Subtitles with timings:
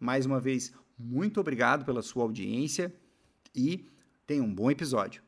[0.00, 2.92] Mais uma vez, muito obrigado pela sua audiência
[3.54, 3.88] e
[4.26, 5.22] tenha um bom episódio.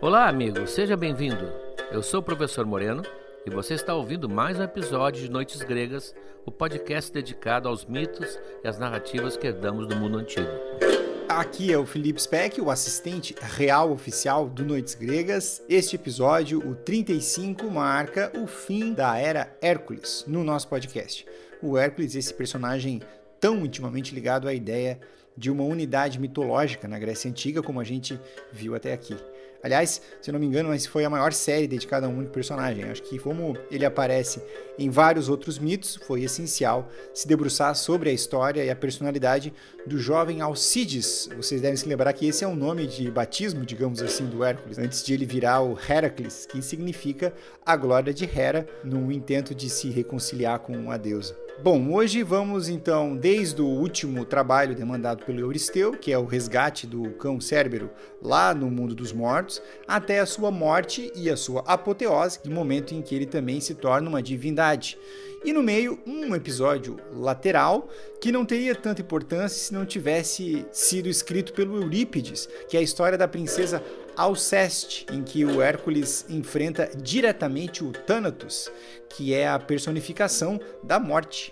[0.00, 1.44] Olá, amigo, seja bem-vindo.
[1.90, 3.02] Eu sou o professor Moreno
[3.44, 6.14] e você está ouvindo mais um episódio de Noites Gregas,
[6.46, 11.03] o podcast dedicado aos mitos e às narrativas que herdamos do mundo antigo.
[11.34, 15.60] Aqui é o Felipe Speck, o assistente real oficial do Noites Gregas.
[15.68, 21.26] Este episódio, o 35, marca o fim da era Hércules no nosso podcast.
[21.60, 23.02] O Hércules, esse personagem
[23.40, 25.00] tão intimamente ligado à ideia
[25.36, 28.18] de uma unidade mitológica na Grécia Antiga, como a gente
[28.52, 29.16] viu até aqui.
[29.64, 32.84] Aliás, se não me engano, mas foi a maior série dedicada a um único personagem.
[32.84, 34.42] Acho que como ele aparece
[34.78, 39.54] em vários outros mitos, foi essencial se debruçar sobre a história e a personalidade
[39.86, 41.30] do jovem Alcides.
[41.34, 44.44] Vocês devem se lembrar que esse é o um nome de batismo, digamos assim, do
[44.44, 47.32] Hércules, antes de ele virar o Heracles, que significa
[47.64, 51.43] a glória de Hera, no intento de se reconciliar com a deusa.
[51.62, 56.84] Bom, hoje vamos então desde o último trabalho demandado pelo Euristeu, que é o resgate
[56.84, 61.62] do cão Cérbero lá no mundo dos mortos, até a sua morte e a sua
[61.66, 64.98] apoteose, no momento em que ele também se torna uma divindade.
[65.44, 67.88] E no meio, um episódio lateral
[68.20, 72.82] que não teria tanta importância se não tivesse sido escrito pelo Eurípides, que é a
[72.82, 73.82] história da princesa
[74.16, 78.70] Alceste, em que o Hércules enfrenta diretamente o Thanatos,
[79.08, 81.50] que é a personificação da morte.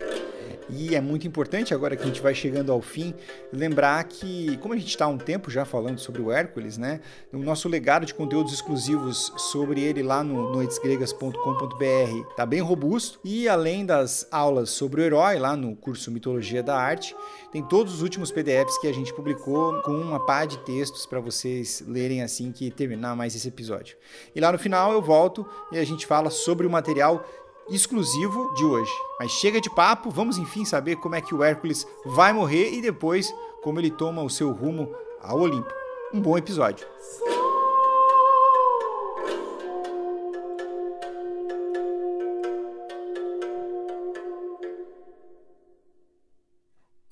[0.75, 3.15] E é muito importante, agora que a gente vai chegando ao fim,
[3.53, 7.00] lembrar que, como a gente está há um tempo já falando sobre o Hércules, né?
[7.31, 13.21] O nosso legado de conteúdos exclusivos sobre ele lá no noitesgregas.com.br está bem robusto.
[13.22, 17.15] E além das aulas sobre o herói, lá no curso Mitologia da Arte,
[17.53, 21.21] tem todos os últimos PDFs que a gente publicou com uma pá de textos para
[21.21, 23.97] vocês lerem assim que terminar mais esse episódio.
[24.34, 27.25] E lá no final eu volto e a gente fala sobre o material
[27.69, 28.93] exclusivo de hoje.
[29.19, 32.83] Mas chega de papo, vamos enfim saber como é que o Hércules vai morrer e
[32.83, 35.73] depois como ele toma o seu rumo ao Olimpo.
[36.12, 36.87] Um bom episódio.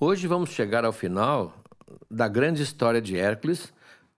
[0.03, 1.53] Hoje vamos chegar ao final
[2.09, 3.71] da grande história de Hércules,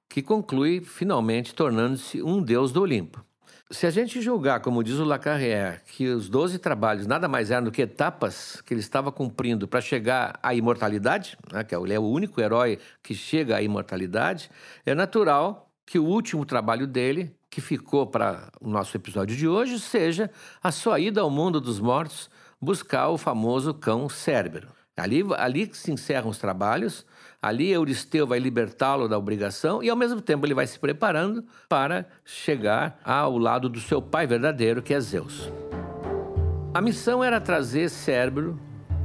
[0.09, 3.24] que conclui finalmente tornando-se um deus do Olimpo.
[3.73, 7.63] Se a gente julgar, como diz o Lacarrière, que os 12 trabalhos nada mais eram
[7.63, 11.91] do que etapas que ele estava cumprindo para chegar à imortalidade, né, que é ele
[11.91, 14.51] é o único herói que chega à imortalidade,
[14.85, 19.79] é natural que o último trabalho dele, que ficou para o nosso episódio de hoje,
[19.79, 20.29] seja
[20.61, 22.29] a sua ida ao mundo dos mortos
[22.61, 24.67] buscar o famoso cão Cérbero.
[24.95, 27.06] Ali, ali se encerram os trabalhos,
[27.44, 32.07] Ali Euristeu vai libertá-lo da obrigação e, ao mesmo tempo, ele vai se preparando para
[32.24, 35.51] chegar ao lado do seu pai verdadeiro, que é Zeus.
[36.74, 38.57] A missão era trazer Cérbero,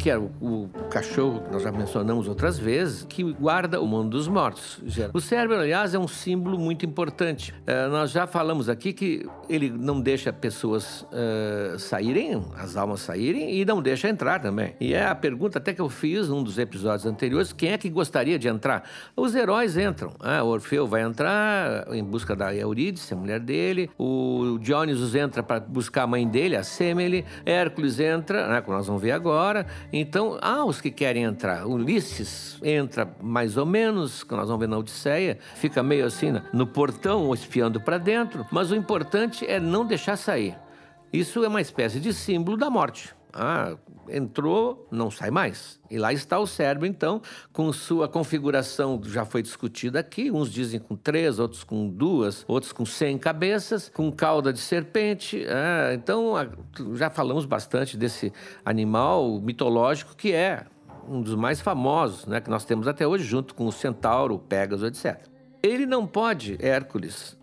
[0.08, 4.08] que é o, o, cachorro que nós já mencionamos outras vezes, que guarda o mundo
[4.08, 4.80] dos mortos.
[5.12, 7.52] O cérebro, aliás, é um símbolo muito importante.
[7.52, 13.54] Uh, nós já falamos aqui que ele não deixa pessoas uh, saírem, as almas saírem,
[13.54, 14.74] e não deixa entrar também.
[14.80, 17.90] E é a pergunta até que eu fiz num dos episódios anteriores: quem é que
[17.90, 18.88] gostaria de entrar?
[19.14, 20.14] Os heróis entram.
[20.20, 23.90] Ah, o Orfeu vai entrar em busca da Eurídice, a mulher dele.
[23.98, 27.26] O Dionysus entra para buscar a mãe dele, a Semele.
[27.44, 29.66] Hércules entra, né, como nós vamos ver agora.
[30.00, 31.66] Então, há os que querem entrar.
[31.66, 35.38] Ulisses entra mais ou menos, que nós vamos ver na Odisseia.
[35.56, 38.46] Fica meio assim no portão, espiando para dentro.
[38.52, 40.56] Mas o importante é não deixar sair.
[41.12, 43.12] Isso é uma espécie de símbolo da morte.
[43.32, 43.76] Ah,
[44.10, 45.80] entrou, não sai mais.
[45.90, 47.22] E lá está o cérebro, então,
[47.52, 50.30] com sua configuração, já foi discutida aqui.
[50.30, 55.44] Uns dizem com três, outros com duas, outros com cem cabeças, com cauda de serpente.
[55.48, 56.34] Ah, então,
[56.94, 58.32] já falamos bastante desse
[58.64, 60.66] animal mitológico que é
[61.08, 64.38] um dos mais famosos, né, que nós temos até hoje, junto com o centauro, o
[64.38, 65.18] Pégaso, etc.
[65.62, 67.37] Ele não pode, Hércules,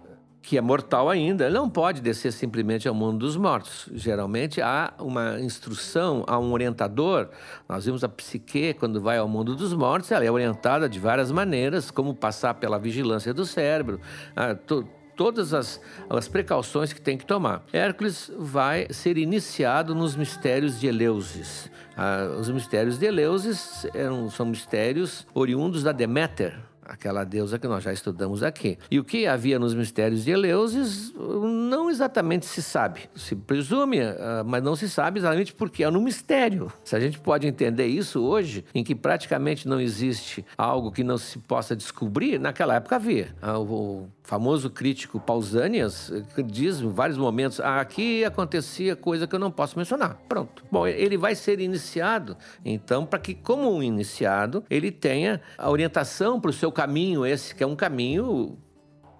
[0.45, 3.89] que é mortal ainda, não pode descer simplesmente ao mundo dos mortos.
[3.91, 7.29] Geralmente há uma instrução, há um orientador.
[7.67, 11.31] Nós vimos a psique, quando vai ao mundo dos mortos, ela é orientada de várias
[11.31, 13.99] maneiras, como passar pela vigilância do cérebro,
[14.35, 17.63] ah, to, todas as, as precauções que tem que tomar.
[17.73, 21.71] Hércules vai ser iniciado nos mistérios de Eleusis.
[21.97, 27.83] Ah, os mistérios de Eleusis eram, são mistérios oriundos da Deméter, aquela deusa que nós
[27.83, 28.77] já estudamos aqui.
[28.89, 33.09] E o que havia nos mistérios de Eleusis não exatamente se sabe.
[33.15, 36.71] Se presume, ah, mas não se sabe exatamente porque é no mistério.
[36.83, 41.17] Se a gente pode entender isso hoje, em que praticamente não existe algo que não
[41.17, 43.35] se possa descobrir, naquela época havia.
[43.41, 46.11] Ah, o famoso crítico Pausanias
[46.45, 50.17] diz em vários momentos: ah, aqui acontecia coisa que eu não posso mencionar.
[50.27, 50.63] Pronto.
[50.71, 56.39] Bom, ele vai ser iniciado, então, para que, como um iniciado, ele tenha a orientação
[56.39, 58.59] para o seu caminho, esse que é um caminho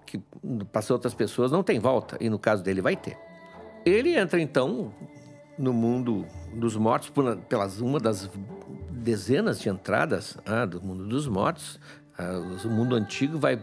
[0.06, 0.18] que
[0.70, 3.18] para outras pessoas não tem volta, e no caso dele vai ter.
[3.84, 4.92] Ele entra então
[5.58, 8.30] no mundo dos mortos por, pelas uma das
[8.90, 11.80] dezenas de entradas ah, do mundo dos mortos.
[12.18, 13.58] Ah, o mundo antigo vai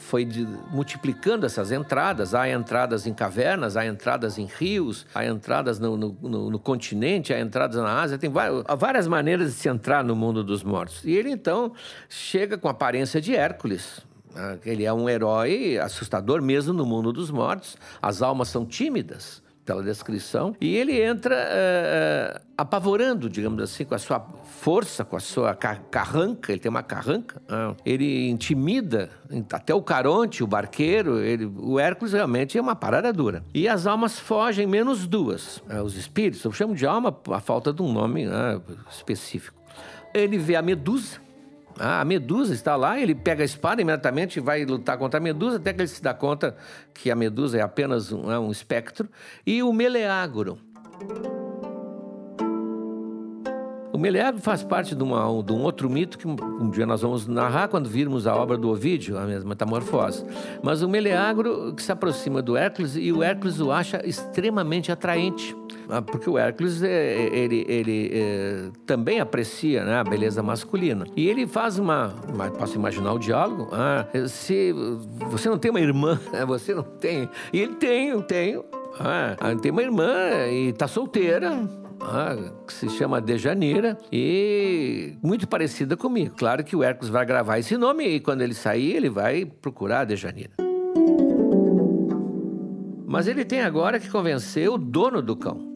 [0.00, 2.34] foi de, multiplicando essas entradas.
[2.34, 7.32] Há entradas em cavernas, há entradas em rios, há entradas no, no, no, no continente,
[7.32, 8.18] há entradas na Ásia.
[8.18, 11.04] Tem várias, várias maneiras de se entrar no mundo dos mortos.
[11.04, 11.72] E ele então
[12.08, 14.00] chega com a aparência de Hércules.
[14.34, 14.58] Né?
[14.64, 17.76] Ele é um herói assustador mesmo no mundo dos mortos.
[18.00, 19.39] As almas são tímidas
[19.70, 25.20] pela descrição, e ele entra uh, apavorando, digamos assim, com a sua força, com a
[25.20, 29.10] sua carranca, ele tem uma carranca, uh, ele intimida
[29.52, 33.44] até o Caronte, o barqueiro, ele, o Hércules realmente é uma parada dura.
[33.54, 37.72] E as almas fogem, menos duas, uh, os espíritos, eu chamo de alma a falta
[37.72, 38.26] de um nome
[38.90, 39.56] específico.
[40.12, 41.18] Ele vê a Medusa,
[41.78, 45.22] ah, a Medusa está lá, ele pega a espada imediatamente e vai lutar contra a
[45.22, 46.56] Medusa, até que ele se dá conta
[46.92, 49.08] que a Medusa é apenas um, é um espectro.
[49.46, 50.58] E o Meleagro.
[54.00, 57.68] Meleagro faz parte de, uma, de, um outro mito que um dia nós vamos narrar
[57.68, 60.24] quando virmos a obra do Ovídio, a mesma metamorfose.
[60.62, 65.54] Mas o Meleagro que se aproxima do Hércules e o Hércules o acha extremamente atraente.
[65.88, 71.04] Ah, porque o Hércules é, ele, ele é, também aprecia né, a beleza masculina.
[71.16, 72.14] E ele faz uma,
[72.58, 74.72] posso imaginar o diálogo, ah, se
[75.28, 77.28] você não tem uma irmã, você não tem.
[77.52, 78.64] E ele tem, tenho.
[78.98, 80.14] Ah, tem uma irmã
[80.48, 81.79] e está solteira.
[82.02, 82.34] Ah,
[82.66, 86.34] que se chama Dejanira e muito parecida comigo.
[86.36, 90.00] Claro que o Hércules vai gravar esse nome e quando ele sair, ele vai procurar
[90.00, 90.52] a Dejanira.
[93.06, 95.68] Mas ele tem agora que convencer o dono do cão.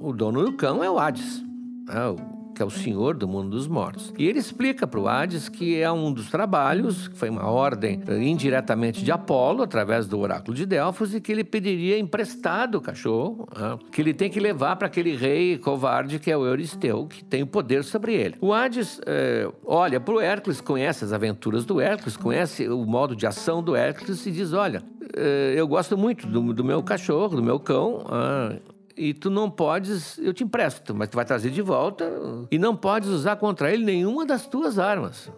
[0.00, 1.42] O dono do cão é o Hades,
[1.86, 2.39] né?
[2.60, 4.12] Que é o senhor do mundo dos mortos.
[4.18, 8.02] E ele explica para o Hades que é um dos trabalhos, que foi uma ordem
[8.06, 12.80] eh, indiretamente de Apolo, através do oráculo de Delfos, e que ele pediria emprestado o
[12.82, 13.78] cachorro, né?
[13.90, 17.42] que ele tem que levar para aquele rei covarde que é o Euristeu, que tem
[17.42, 18.34] o poder sobre ele.
[18.42, 23.16] O Hades é, olha para o Hércules, conhece as aventuras do Hércules, conhece o modo
[23.16, 24.82] de ação do Hércules e diz: Olha,
[25.16, 28.04] é, eu gosto muito do, do, meu cachorro, do meu cão.
[28.06, 28.54] Ah,
[29.00, 32.06] e tu não podes, eu te empresto, mas tu vai trazer de volta
[32.50, 35.32] e não podes usar contra ele nenhuma das tuas armas.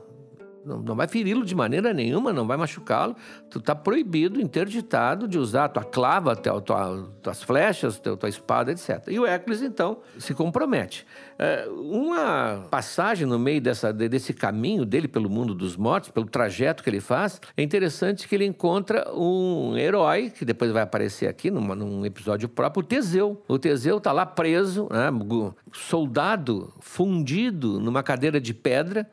[0.64, 3.16] Não, não vai feri-lo de maneira nenhuma, não vai machucá-lo.
[3.50, 8.72] Tu está proibido, interditado de usar tua clava, tua, tua, tuas flechas, tua, tua espada,
[8.72, 9.02] etc.
[9.08, 11.06] E o Hércules, então, se compromete.
[11.38, 16.82] É, uma passagem no meio dessa, desse caminho dele pelo mundo dos mortos, pelo trajeto
[16.82, 21.50] que ele faz, é interessante que ele encontra um herói, que depois vai aparecer aqui
[21.50, 23.42] numa, num episódio próprio, o Teseu.
[23.48, 25.10] O Teseu está lá preso, né,
[25.72, 29.10] soldado, fundido numa cadeira de pedra,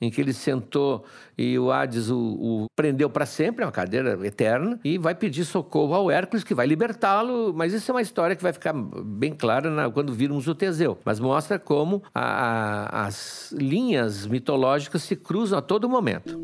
[0.00, 1.04] em que ele sentou
[1.36, 5.44] e o Hades o, o prendeu para sempre, é uma cadeira eterna, e vai pedir
[5.44, 7.52] socorro ao Hércules, que vai libertá-lo.
[7.54, 10.98] Mas isso é uma história que vai ficar bem clara na, quando virmos o Teseu.
[11.04, 16.40] Mas mostra como a, a, as linhas mitológicas se cruzam a todo momento.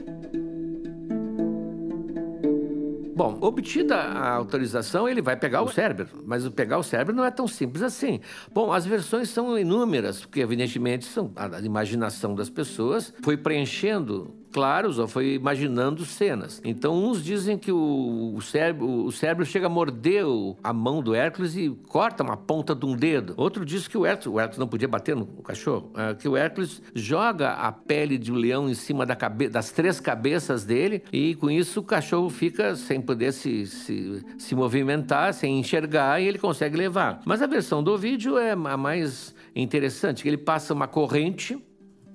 [3.20, 7.30] Bom, obtida a autorização, ele vai pegar o cérebro, mas pegar o cérebro não é
[7.30, 8.18] tão simples assim.
[8.50, 14.99] Bom, as versões são inúmeras, porque evidentemente são a imaginação das pessoas foi preenchendo claros,
[14.99, 16.61] ou foi imaginando cenas.
[16.64, 20.25] Então, uns dizem que o, o, cérebro, o cérebro chega a morder
[20.62, 23.35] a mão do Hércules e corta uma ponta de um dedo.
[23.37, 26.37] Outro diz que o Hércules, o Hércules não podia bater no cachorro, é, que o
[26.37, 31.02] Hércules joga a pele de um leão em cima da cabe, das três cabeças dele
[31.12, 36.26] e com isso o cachorro fica sem poder se, se, se movimentar, sem enxergar e
[36.26, 37.21] ele consegue levar.
[37.25, 41.59] Mas a versão do vídeo é a mais interessante, que ele passa uma corrente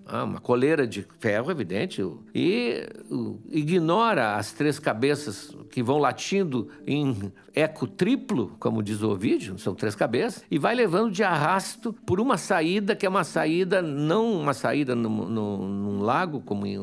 [0.05, 2.01] ah, uma coleira de ferro, evidente,
[2.33, 2.88] e
[3.51, 9.74] ignora as três cabeças que vão latindo em eco triplo, como diz o vídeo, são
[9.74, 14.33] três cabeças, e vai levando de arrasto por uma saída que é uma saída, não
[14.33, 16.77] uma saída num, num, num lago, como em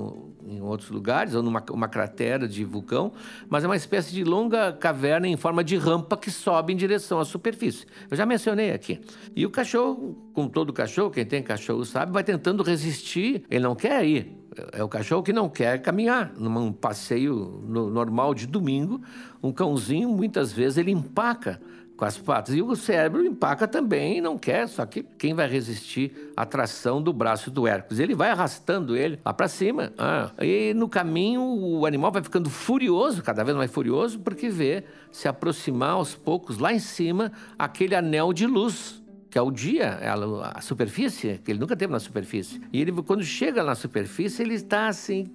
[0.47, 3.13] em outros lugares, ou numa uma cratera de vulcão,
[3.49, 7.19] mas é uma espécie de longa caverna em forma de rampa que sobe em direção
[7.19, 7.87] à superfície.
[8.11, 9.01] Eu já mencionei aqui.
[9.35, 13.75] E o cachorro, como todo cachorro, quem tem cachorro sabe, vai tentando resistir, ele não
[13.75, 14.39] quer ir.
[14.73, 16.33] É o cachorro que não quer caminhar.
[16.37, 19.01] Num passeio normal de domingo,
[19.43, 21.61] um cãozinho, muitas vezes, ele empaca
[21.97, 22.55] com as patas.
[22.55, 27.03] E o cérebro empaca também e não quer, só que quem vai resistir à tração
[27.03, 27.99] do braço do Hércules?
[27.99, 29.93] Ele vai arrastando ele lá para cima.
[29.99, 34.85] Ah, e no caminho o animal vai ficando furioso, cada vez mais furioso, porque vê
[35.11, 39.99] se aproximar aos poucos lá em cima aquele anel de luz que é o dia,
[40.03, 42.61] é a, superfície, que ele nunca teve na superfície.
[42.71, 45.27] E ele, quando chega na superfície, ele está assim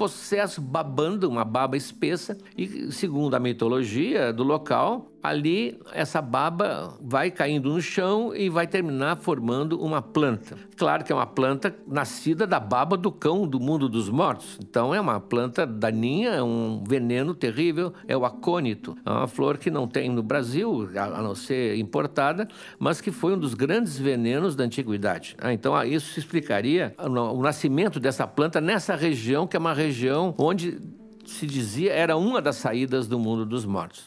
[0.00, 7.30] possesso, babando, uma baba espessa, e segundo a mitologia do local, ali essa baba vai
[7.30, 10.56] caindo no chão e vai terminar formando uma planta.
[10.76, 14.58] Claro que é uma planta nascida da baba do cão do mundo dos mortos.
[14.62, 18.96] Então é uma planta daninha, é um veneno terrível, é o acônito.
[19.04, 23.34] É uma flor que não tem no Brasil, a não ser importada, mas que foi
[23.34, 25.36] um dos grandes venenos da antiguidade.
[25.38, 29.89] Ah, então ah, isso explicaria o nascimento dessa planta nessa região, que é uma região
[30.38, 30.78] onde
[31.26, 34.06] se dizia era uma das saídas do mundo dos mortos.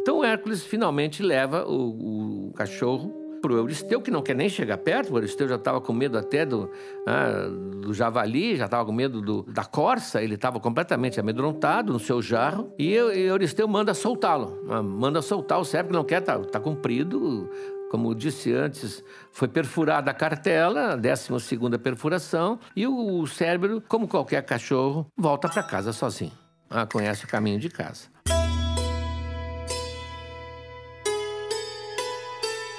[0.00, 4.78] Então Hércules finalmente leva o, o cachorro para o Euristeu, que não quer nem chegar
[4.78, 5.12] perto.
[5.12, 6.68] O Euristeu já estava com medo até do,
[7.06, 7.48] ah,
[7.80, 12.20] do javali, já estava com medo do, da corça, ele estava completamente amedrontado no seu
[12.20, 12.72] jarro.
[12.78, 16.60] E, e Euristeu manda soltá-lo, ah, manda soltar o cérebro, que não quer, está tá
[16.60, 17.48] comprido,
[17.90, 24.42] como disse antes, foi perfurada a cartela, 12 segunda perfuração, e o cérebro, como qualquer
[24.44, 26.32] cachorro, volta para casa sozinho.
[26.68, 28.08] Ah, conhece o caminho de casa.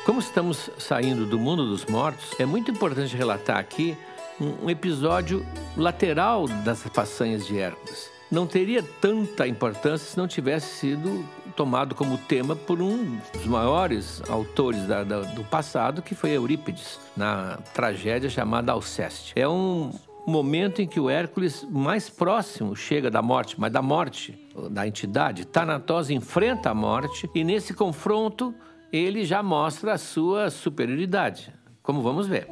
[0.05, 3.97] Como estamos saindo do mundo dos mortos, é muito importante relatar aqui
[4.39, 5.45] um episódio
[5.75, 8.09] lateral das façanhas de Hércules.
[8.31, 11.25] Não teria tanta importância se não tivesse sido
[11.57, 16.99] tomado como tema por um dos maiores autores da, da, do passado, que foi Eurípides,
[17.17, 19.33] na tragédia chamada Alceste.
[19.35, 19.91] É um
[20.27, 24.37] momento em que o Hércules mais próximo chega da morte, mas da morte
[24.69, 25.45] da entidade.
[25.45, 28.53] Thanatos enfrenta a morte e nesse confronto
[28.93, 32.47] ele já mostra a sua superioridade, como vamos ver.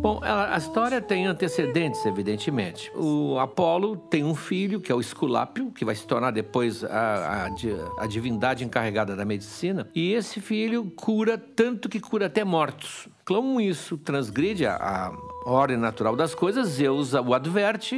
[0.00, 2.90] Bom, a, história tem antecedentes, evidentemente.
[2.96, 7.46] O Apolo tem um filho, que é o Esculápio, que vai se tornar depois a,
[7.46, 9.90] a, a divindade encarregada da medicina.
[9.94, 13.08] E esse filho cura tanto que cura até mortos.
[13.26, 15.12] Como isso transgride a, a
[15.44, 17.96] ordem natural das coisas, Zeus o adverte,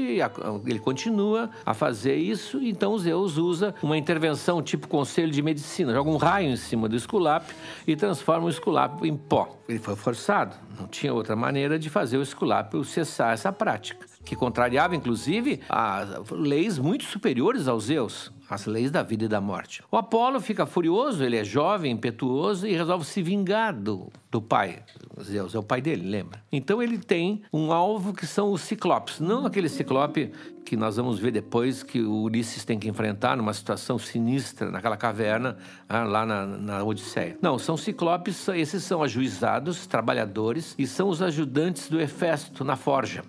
[0.67, 6.11] ele continua a fazer isso, então Zeus usa uma intervenção tipo conselho de medicina, joga
[6.11, 7.55] um raio em cima do Esculápio
[7.87, 9.57] e transforma o Esculápio em pó.
[9.69, 14.37] Ele foi forçado, não tinha outra maneira de fazer o Esculápio cessar essa prática, que
[14.37, 19.83] contrariava inclusive as leis muito superiores aos Zeus as leis da vida e da morte.
[19.91, 24.83] O Apolo fica furioso, ele é jovem, impetuoso e resolve se vingar do, do pai.
[25.23, 26.43] Zeus é o pai dele, lembra?
[26.51, 30.33] Então ele tem um alvo que são os ciclopes, não aquele ciclope
[30.65, 34.97] que nós vamos ver depois que o Ulisses tem que enfrentar numa situação sinistra naquela
[34.97, 35.57] caverna
[35.89, 37.37] ah, lá na, na Odisseia.
[37.43, 43.23] Não, são ciclopes, esses são ajuizados, trabalhadores e são os ajudantes do Hefesto na forja.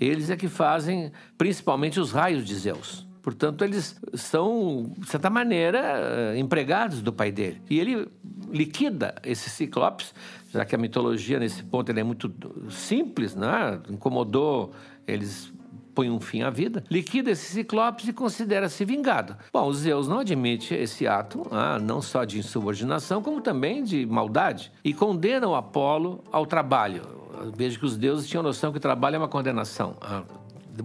[0.00, 3.05] Eles é que fazem principalmente os raios de Zeus.
[3.26, 7.60] Portanto, eles são, de certa maneira, eh, empregados do pai dele.
[7.68, 8.06] E ele
[8.52, 10.14] liquida esses ciclopes,
[10.52, 12.32] já que a mitologia nesse ponto é muito
[12.70, 13.80] simples, né?
[13.90, 14.70] incomodou,
[15.08, 15.52] eles
[15.92, 19.36] põem um fim à vida, liquida esses ciclopes e considera-se vingado.
[19.52, 24.70] Bom, Zeus não admite esse ato, ah, não só de insubordinação, como também de maldade,
[24.84, 27.02] e condena o Apolo ao trabalho.
[27.56, 29.96] Vejo que os deuses tinham noção que o trabalho é uma condenação.
[30.00, 30.22] Ah,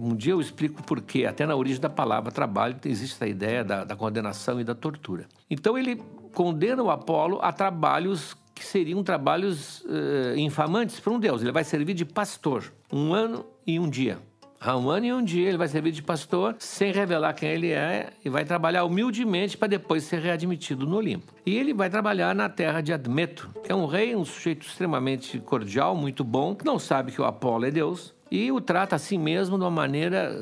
[0.00, 1.26] um dia eu explico por quê.
[1.26, 5.26] Até na origem da palavra trabalho existe essa ideia da, da condenação e da tortura.
[5.50, 5.96] Então ele
[6.32, 11.42] condena o Apolo a trabalhos que seriam trabalhos uh, infamantes para um deus.
[11.42, 14.18] Ele vai servir de pastor um ano e um dia.
[14.64, 17.72] Há um ano e um dia ele vai servir de pastor sem revelar quem ele
[17.72, 21.34] é e vai trabalhar humildemente para depois ser readmitido no Olimpo.
[21.44, 25.40] E ele vai trabalhar na terra de Admeto, que é um rei, um sujeito extremamente
[25.40, 29.18] cordial, muito bom, que não sabe que o Apolo é Deus, e o trata assim
[29.18, 30.34] mesmo de uma maneira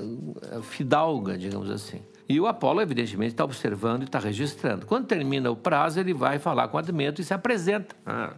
[0.42, 2.00] eh, fidalga, digamos assim.
[2.28, 4.86] E o Apolo, evidentemente, está observando e está registrando.
[4.86, 7.96] Quando termina o prazo, ele vai falar com Admeto e se apresenta.
[8.06, 8.34] Ah,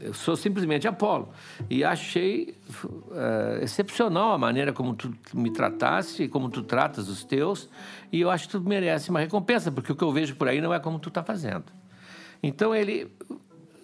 [0.00, 1.30] eu sou simplesmente Apolo.
[1.68, 7.68] E achei uh, excepcional a maneira como tu me trataste como tu tratas os teus.
[8.12, 10.60] E eu acho que tu merece uma recompensa, porque o que eu vejo por aí
[10.60, 11.64] não é como tu está fazendo.
[12.40, 13.12] Então ele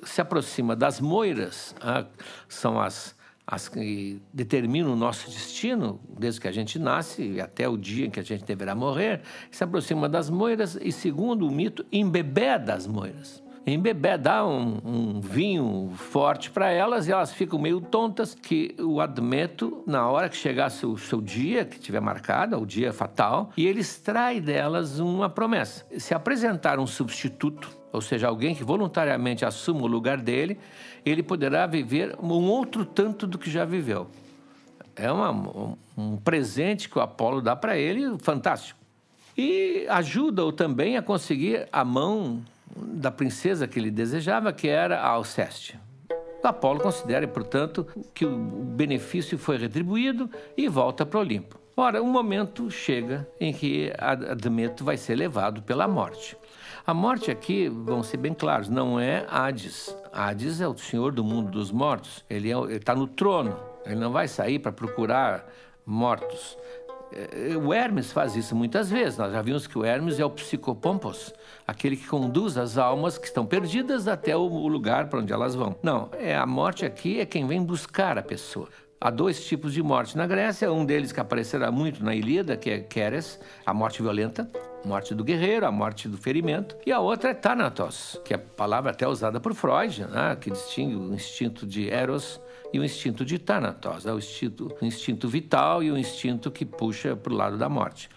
[0.05, 2.07] se aproxima das moiras, ah,
[2.49, 3.19] são as
[3.51, 8.07] as que determinam o nosso destino, desde que a gente nasce e até o dia
[8.07, 12.61] em que a gente deverá morrer, se aproxima das moiras e, segundo o mito, embebeda
[12.67, 13.43] das moiras.
[13.67, 19.01] Embebé dá um, um vinho forte para elas e elas ficam meio tontas que o
[19.01, 23.67] Admeto, na hora que chegasse o seu dia, que tiver marcado, o dia fatal, e
[23.67, 25.85] ele extrai delas uma promessa.
[25.99, 30.59] Se apresentar um substituto, ou seja, alguém que voluntariamente assuma o lugar dele,
[31.05, 34.09] ele poderá viver um outro tanto do que já viveu.
[34.97, 38.79] É uma, um, um presente que o Apolo dá para ele, fantástico.
[39.37, 42.43] E ajuda-o também a conseguir a mão
[42.77, 45.79] da princesa que ele desejava, que era a Alceste.
[46.43, 51.61] Apolo considera, portanto, que o benefício foi retribuído e volta para o Olimpo.
[51.77, 56.37] Ora, um momento chega em que Admeto vai ser levado pela morte.
[56.87, 59.95] A morte aqui, vamos ser bem claros, não é Hades.
[60.13, 62.25] Hades é o senhor do mundo dos mortos.
[62.29, 63.57] Ele é, está no trono.
[63.85, 65.47] Ele não vai sair para procurar
[65.87, 66.57] mortos.
[67.13, 69.19] É, o Hermes faz isso muitas vezes.
[69.19, 71.35] Nós já vimos que o Hermes é o psicopompos,
[71.67, 75.77] aquele que conduz as almas que estão perdidas até o lugar para onde elas vão.
[75.83, 78.69] Não, é a morte aqui é quem vem buscar a pessoa.
[79.03, 82.69] Há dois tipos de morte na Grécia, um deles que aparecerá muito na Ilíada, que
[82.69, 84.51] é Keres, a morte violenta,
[84.85, 88.39] morte do guerreiro, a morte do ferimento, e a outra é Thanatos, que é a
[88.39, 92.39] palavra até usada por Freud, né, que distingue o instinto de Eros
[92.73, 96.65] e o instinto de Thanatos, é o instinto, o instinto vital e o instinto que
[96.65, 98.09] puxa para o lado da morte.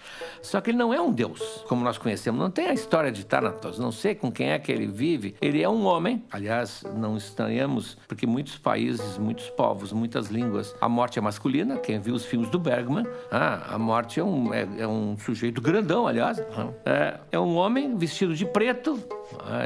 [0.42, 2.40] Só que ele não é um deus, como nós conhecemos.
[2.40, 5.36] Não tem a história de Thanatos, não sei com quem é que ele vive.
[5.42, 10.90] Ele é um homem, aliás, não estranhamos, porque muitos países, muitos povos, muitas línguas, a
[10.90, 11.78] morte é masculina.
[11.78, 15.62] Quem viu os filmes do Bergman, ah, a morte é um, é, é um sujeito
[15.62, 16.40] grandão, aliás.
[16.86, 19.02] É, é um homem vestido de preto,
[19.40, 19.66] ah,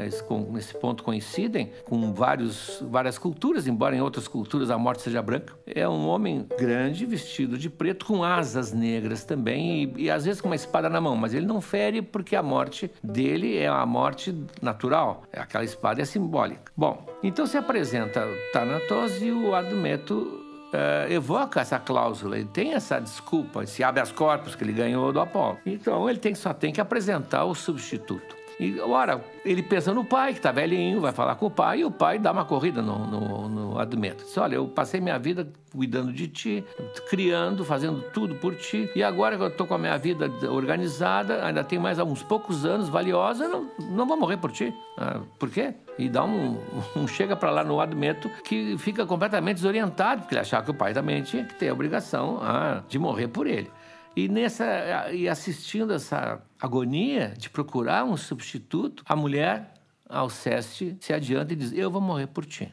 [0.50, 5.54] nesse ponto coincidem com vários, várias culturas, embora em outras culturas a morte seja branca.
[5.66, 10.40] É um homem grande, vestido de preto, com asas negras também, e, e às vezes
[10.40, 13.84] com uma espada na mão, mas ele não fere porque a morte dele é a
[13.86, 15.22] morte natural.
[15.32, 16.72] Aquela espada é simbólica.
[16.76, 23.00] Bom, então se apresenta Thanatos e o Admeto Uh, evoca essa cláusula, ele tem essa
[23.00, 25.56] desculpa, esse habeas corpus que ele ganhou do Apolo.
[25.64, 28.36] Então ele tem, só tem que apresentar o substituto.
[28.60, 31.84] E, ora, ele pensa no pai, que está velhinho, vai falar com o pai, e
[31.84, 33.68] o pai dá uma corrida no, no, no.
[33.86, 36.64] Diz, olha, eu passei minha vida cuidando de ti,
[37.08, 41.44] criando, fazendo tudo por ti, e agora que eu estou com a minha vida organizada,
[41.44, 44.74] ainda tem mais alguns poucos anos valiosos, eu não, não vou morrer por ti.
[44.96, 45.74] Ah, por quê?
[45.96, 46.58] E dá um,
[46.96, 50.74] um chega para lá no Admeto que fica completamente desorientado, porque ele achava que o
[50.74, 53.70] pai também tinha que ter a obrigação ah, de morrer por ele.
[54.18, 59.72] E, nessa, e assistindo essa agonia de procurar um substituto, a mulher,
[60.08, 62.68] Alceste, se adianta e diz: Eu vou morrer por ti.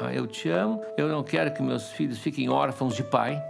[0.00, 3.40] Ah, eu te amo, eu não quero que meus filhos fiquem órfãos de pai.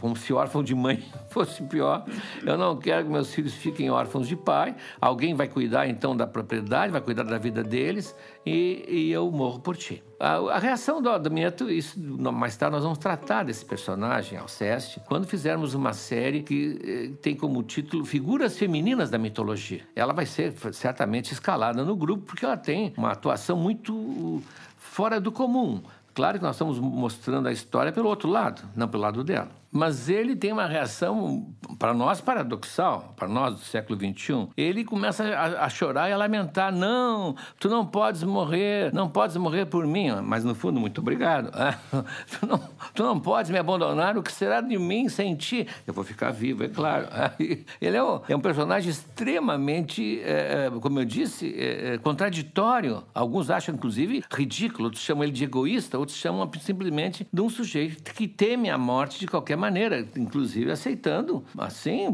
[0.00, 2.04] Como se órfão de mãe fosse pior.
[2.44, 4.74] Eu não quero que meus filhos fiquem órfãos de pai.
[5.00, 8.14] Alguém vai cuidar então da propriedade, vai cuidar da vida deles
[8.46, 10.02] e, e eu morro por ti.
[10.18, 12.00] A, a reação do Admeto, isso
[12.32, 17.36] mais tarde nós vamos tratar desse personagem, Alceste, quando fizermos uma série que eh, tem
[17.36, 19.82] como título Figuras Femininas da Mitologia.
[19.94, 24.42] Ela vai ser certamente escalada no grupo porque ela tem uma atuação muito
[24.76, 25.82] fora do comum.
[26.18, 29.50] Claro que nós estamos mostrando a história pelo outro lado, não pelo lado dela.
[29.70, 34.48] Mas ele tem uma reação, para nós, paradoxal, para nós do século XXI.
[34.56, 39.36] Ele começa a, a, chorar e a lamentar: não, tu não podes morrer, não podes
[39.36, 40.10] morrer por mim.
[40.22, 41.50] Mas no fundo, muito obrigado.
[42.40, 42.58] tu, não,
[42.94, 45.66] tu não podes me abandonar, o que será de mim sem ti?
[45.86, 47.06] Eu vou ficar vivo, é claro.
[47.80, 53.04] Ele é um, é um personagem extremamente, é, como eu disse, é, contraditório.
[53.14, 58.14] Alguns acham, inclusive, ridículo, outros chamam ele de egoísta, outros chamam simplesmente de um sujeito
[58.14, 62.06] que teme a morte de qualquer maneira, inclusive aceitando, assim,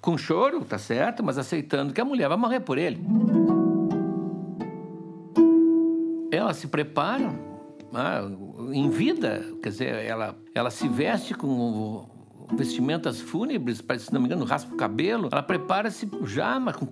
[0.00, 3.00] com choro, tá certo, mas aceitando que a mulher vai morrer por ele.
[6.32, 7.28] Ela se prepara
[7.92, 8.22] né,
[8.72, 12.08] em vida, quer dizer, ela, ela se veste com
[12.56, 16.86] vestimentas fúnebres, para, se não me engano, raspa o cabelo, ela prepara-se já, mas com,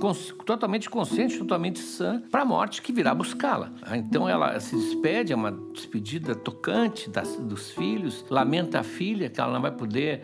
[0.44, 3.73] totalmente consciente, totalmente sã, para a morte que virá buscá-la.
[3.83, 9.29] Ah, então ela se despede, é uma despedida tocante das, dos filhos, lamenta a filha,
[9.29, 10.23] que ela não vai poder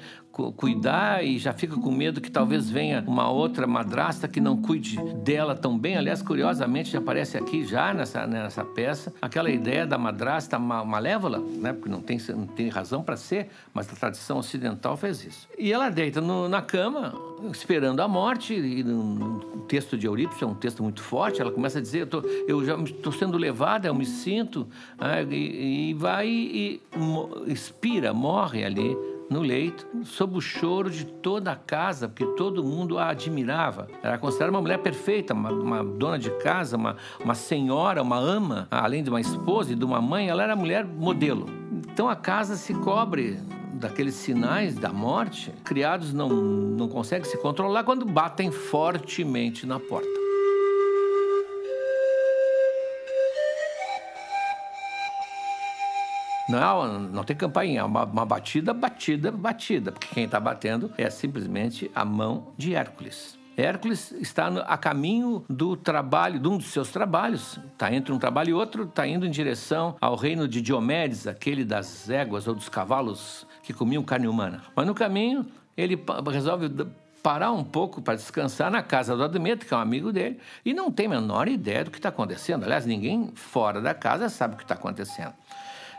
[0.53, 4.97] cuidar e já fica com medo que talvez venha uma outra madrasta que não cuide
[5.23, 5.97] dela tão bem.
[5.97, 11.73] Aliás, curiosamente, já aparece aqui já nessa, nessa peça aquela ideia da madrasta malévola, né?
[11.73, 15.49] porque não tem, não tem razão para ser, mas a tradição ocidental fez isso.
[15.59, 17.15] E ela deita no, na cama,
[17.53, 21.79] esperando a morte, e no texto de Eurípides, é um texto muito forte, ela começa
[21.79, 24.67] a dizer, eu, tô, eu já estou sendo levada, eu me sinto,
[24.99, 26.81] ah, e, e vai e,
[27.47, 28.97] e expira, morre ali
[29.31, 33.89] no leito, sob o choro de toda a casa, porque todo mundo a admirava.
[34.03, 38.69] Era considerada uma mulher perfeita, uma, uma, dona de casa, uma, uma senhora, uma ama,
[38.71, 41.47] além de uma esposa e de uma mãe, ela era mulher modelo.
[41.93, 43.39] Então a casa se cobre
[43.75, 50.24] daqueles sinais da morte, criados não, não conseguem se controlar quando batem fortemente na porta.
[56.49, 61.09] Não, não tem campainha, é uma, uma batida, batida, batida, porque quem está batendo é
[61.09, 63.39] simplesmente a mão de Hércules.
[63.57, 67.59] Hércules está a caminho do trabalho, de um dos seus trabalhos.
[67.73, 71.65] Está entre um trabalho e outro, está indo em direção ao reino de Diomedes, aquele
[71.65, 74.63] das éguas ou dos cavalos que comiam carne humana.
[74.75, 75.99] Mas no caminho, ele
[76.31, 76.69] resolve
[77.23, 80.75] parar um pouco para descansar na casa do Admeto, que é um amigo dele, e
[80.75, 82.65] não tem a menor ideia do que está acontecendo.
[82.65, 85.33] Aliás, ninguém fora da casa sabe o que está acontecendo.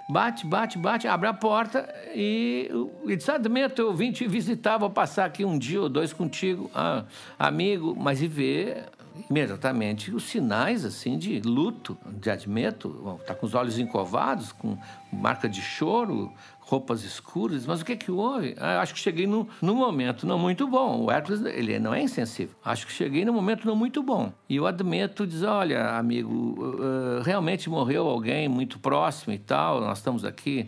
[0.08, 2.70] Bate, bate, bate, abre a porta e,
[3.06, 6.70] e diz: Admeto, eu vim te visitar, vou passar aqui um dia ou dois contigo,
[6.76, 7.06] ah,
[7.40, 8.84] amigo, mas e vê
[9.30, 14.78] imediatamente os sinais assim de luto de Admeto, está com os olhos encovados, com
[15.12, 16.32] marca de choro,
[16.66, 18.56] roupas escuras, mas o que que houve?
[18.60, 21.04] Ah, acho que cheguei num, num momento não muito bom.
[21.04, 22.56] O Hércules, ele não é insensível.
[22.64, 24.34] Acho que cheguei num momento não muito bom.
[24.50, 30.00] E o Admeto diz, olha, amigo, uh, realmente morreu alguém muito próximo e tal, nós
[30.00, 30.68] estamos aqui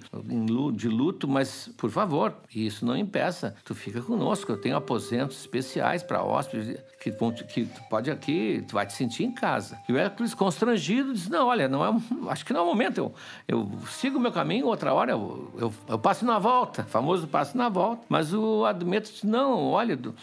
[0.74, 6.04] de luto, mas, por favor, isso não impeça, tu fica conosco, eu tenho aposentos especiais
[6.04, 9.78] para hóspedes que, que tu pode aqui, tu vai te sentir em casa.
[9.88, 12.98] E o Hércules, constrangido, diz, não, olha, não é, acho que não é o momento,
[12.98, 13.14] eu,
[13.48, 17.58] eu sigo o meu caminho, outra hora eu, eu eu passo na volta, famoso passo
[17.58, 18.04] na volta.
[18.10, 20.14] Mas o Admeto disse: Não, olha, tu,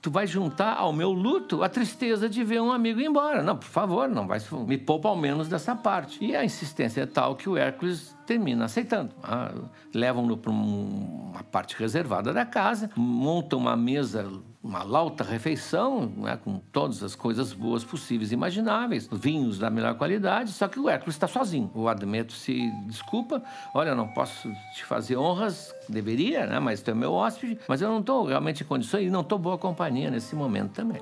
[0.00, 3.42] tu vai juntar ao meu luto a tristeza de ver um amigo embora.
[3.42, 6.24] Não, por favor, não vai me poupa ao menos dessa parte.
[6.24, 9.10] E a insistência é tal que o Hércules termina aceitando.
[9.22, 9.52] Ah,
[9.94, 14.30] Levam-no para uma parte reservada da casa, montam uma mesa
[14.68, 19.94] uma lauta refeição, né, com todas as coisas boas possíveis e imagináveis, vinhos da melhor
[19.94, 21.70] qualidade, só que o Hércules está sozinho.
[21.74, 23.42] O Admeto se desculpa,
[23.74, 27.88] olha, não posso te fazer honras, deveria, né, mas tu é meu hóspede, mas eu
[27.88, 31.00] não estou realmente em condições e não estou boa companhia nesse momento também.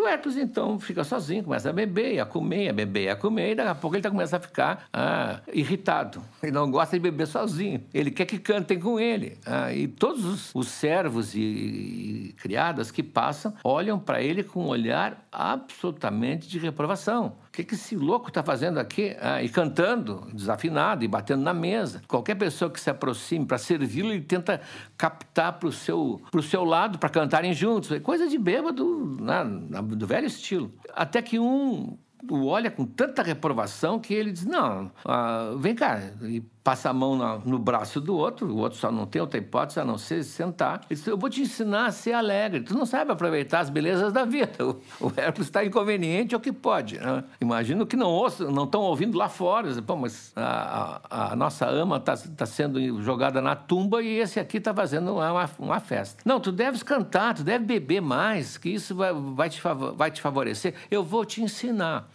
[0.00, 3.54] O Hércules, então, fica sozinho, começa a beber, a comer, a beber, a comer, e
[3.54, 6.22] daqui a pouco ele tá, começa a ficar ah, irritado.
[6.42, 7.82] Ele não gosta de beber sozinho.
[7.92, 9.38] Ele quer que cantem com ele.
[9.46, 14.64] Ah, e todos os, os servos e, e, criadas que passam olham para ele com
[14.64, 19.16] um olhar absolutamente de reprovação que, que esse louco está fazendo aqui?
[19.18, 22.02] Ah, e cantando, desafinado, e batendo na mesa.
[22.06, 24.60] Qualquer pessoa que se aproxime para servi-lo, ele tenta
[24.96, 27.90] captar para o seu, seu lado, para cantarem juntos.
[27.92, 29.42] É coisa de bêbado, né,
[29.82, 30.72] do velho estilo.
[30.94, 31.96] Até que um
[32.28, 36.00] o olha com tanta reprovação que ele diz: Não, ah, vem cá.
[36.22, 39.78] E passa a mão no, braço do outro, o outro só não tem outra hipótese
[39.78, 40.80] a não ser sentar.
[40.90, 42.60] Diz: Eu vou te ensinar a ser alegre.
[42.60, 44.50] Tu não sabe aproveitar as belezas da vida.
[44.66, 46.98] O, o Hércules está inconveniente é o que pode.
[46.98, 47.22] Né?
[47.40, 49.80] Imagino que não ouçam, não estão ouvindo lá fora.
[49.80, 54.40] Pô, mas a, a, a nossa ama está tá sendo jogada na tumba e esse
[54.40, 56.20] aqui está fazendo uma, uma, festa.
[56.24, 59.62] Não, tu deves cantar, tu deve beber mais, que isso vai, vai, te,
[59.94, 60.74] vai te favorecer.
[60.90, 62.08] Eu vou te ensinar.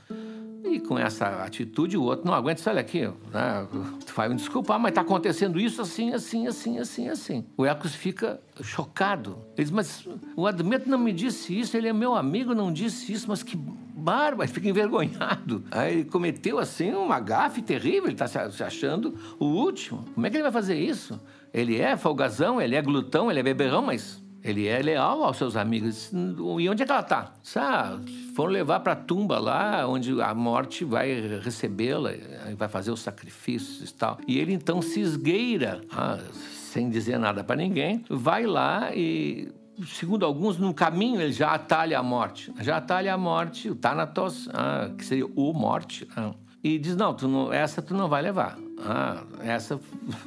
[0.64, 2.70] E com essa atitude, o outro não aguenta.
[2.70, 3.68] Olha aqui, né?
[4.16, 7.46] vai me desculpar, mas está acontecendo isso assim, assim, assim, assim, assim.
[7.58, 9.38] O Hércules fica chocado.
[9.58, 13.12] Ele diz, mas o Admeto não me disse isso, ele é meu amigo, não disse
[13.12, 15.64] isso, mas que barba, ele fica envergonhado.
[15.72, 20.06] Aí ele cometeu, assim, uma gafe terrível, ele está se achando o último.
[20.14, 21.20] Como é que ele vai fazer isso?
[21.54, 25.56] Ele é folgazão, ele é glutão, ele é beberrão, mas ele é leal aos seus
[25.56, 26.12] amigos.
[26.60, 27.34] E onde é que ela está?
[27.56, 28.00] Ah,
[28.36, 32.12] foram levar para a tumba lá, onde a morte vai recebê-la,
[32.58, 34.18] vai fazer os sacrifícios e tal.
[34.28, 39.52] E ele então se esgueira, ah, sem dizer nada para ninguém, vai lá e
[39.88, 42.52] segundo alguns, no caminho ele já atalha a morte.
[42.60, 46.08] Já atalha a morte, o Thanatos, ah, que seria o morte.
[46.16, 48.58] Ah, e diz: Não, tu não, essa tu não vai levar.
[48.84, 49.80] Ah, essa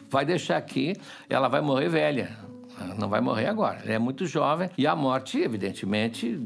[0.08, 0.94] vai deixar aqui,
[1.28, 2.43] ela vai morrer velha
[2.98, 3.80] não vai morrer agora.
[3.82, 6.40] Ele é muito jovem e a morte, evidentemente,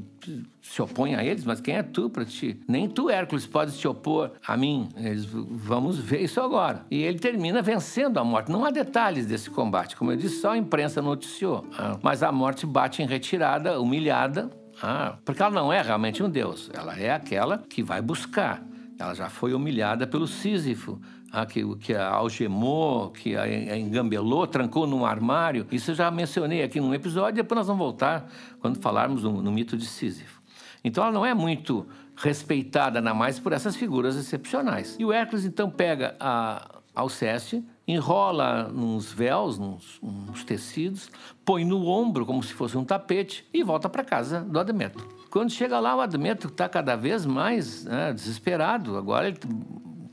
[0.60, 2.60] se opõe a eles, mas quem é tu para ti?
[2.68, 4.88] Nem tu, Hércules, pode se opor a mim.
[4.96, 6.84] Eles, vamos ver isso agora.
[6.90, 8.50] E ele termina vencendo a morte.
[8.50, 9.96] Não há detalhes desse combate.
[9.96, 11.66] Como eu disse, só a imprensa noticiou.
[11.76, 14.50] Ah, mas a morte bate em retirada, humilhada,
[14.82, 16.70] ah, porque ela não é realmente um deus.
[16.72, 18.62] Ela é aquela que vai buscar.
[18.98, 21.00] Ela já foi humilhada pelo Sísifo
[21.32, 25.66] ah, que, que a algemou, que a, a engambelou, trancou num armário.
[25.70, 29.52] Isso eu já mencionei aqui num episódio, depois nós vamos voltar quando falarmos no, no
[29.52, 30.40] mito de Sísifo.
[30.82, 31.86] Então ela não é muito
[32.16, 34.96] respeitada, ainda mais por essas figuras excepcionais.
[34.98, 41.10] E o Hércules então pega a Alceste, enrola nos véus, nos, nos, tecidos,
[41.44, 45.06] põe no ombro como se fosse um tapete e volta para casa do Admeto.
[45.30, 48.96] Quando chega lá, o Admeto está cada vez mais né, desesperado.
[48.96, 49.38] Agora ele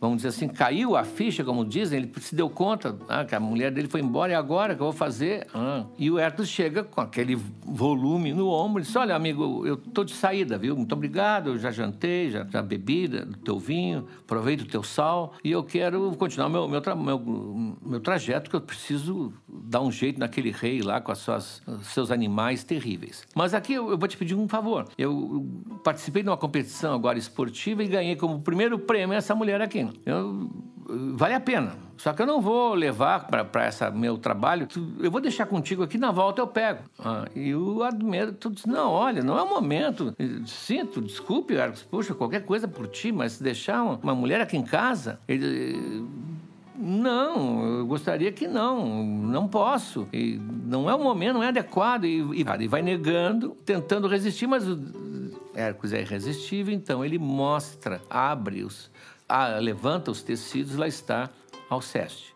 [0.08, 3.40] vamos dizer assim, caiu a ficha, como dizem, ele se deu conta ah, que a
[3.40, 5.48] mulher dele foi embora e agora que eu vou fazer?
[5.54, 5.86] Ah.
[5.98, 10.04] E o Hércules chega com aquele volume no ombro e diz: Olha, amigo, eu estou
[10.04, 10.76] de saída, viu?
[10.76, 15.34] Muito obrigado, eu já jantei, já, já bebi do teu vinho, provei do teu sal
[15.44, 17.20] e eu quero continuar meu, meu, tra meu,
[17.84, 22.12] meu trajeto, que eu preciso dar um jeito naquele rei lá com as suas, seus
[22.12, 23.26] animais terríveis.
[23.36, 24.88] Mas aqui eu, eu vou te pedir um favor.
[24.98, 25.46] Eu
[25.84, 29.88] participei de uma competição agora esportiva e ganhei como primeiro prêmio essa mulher aqui.
[30.06, 30.50] Eu,
[31.16, 31.74] vale a pena.
[31.98, 34.68] Só que eu não vou levar para esse meu trabalho,
[35.00, 36.84] eu vou deixar contigo aqui, na volta eu pego.
[37.00, 40.14] Ah, e o Admeto disse, não, olha, não é o momento.
[40.46, 44.64] Sinto, desculpe, Arcos, puxa, qualquer coisa por ti, mas deixar uma, uma mulher aqui em
[44.64, 45.20] casa...
[45.28, 46.06] Ele,
[46.78, 50.10] não, eu gostaria que não, não posso.
[50.12, 52.04] E não é o momento, não é adequado.
[52.04, 54.78] E, e, e vai negando, tentando resistir, mas o
[55.56, 58.92] Hércules é irresistível, então ele mostra, abre os,
[59.28, 61.30] ah, levanta os tecidos, lá está
[61.70, 62.36] Alceste.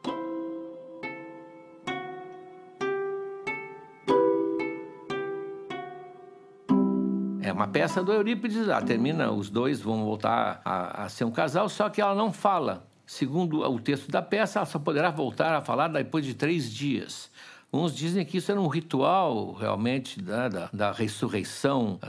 [7.41, 11.31] É uma peça do Eurípides, ah, termina, os dois vão voltar a, a ser um
[11.31, 12.87] casal, só que ela não fala.
[13.05, 17.31] Segundo o texto da peça, ela só poderá voltar a falar depois de três dias.
[17.71, 21.99] Uns dizem que isso era um ritual realmente né, da, da, ressurreição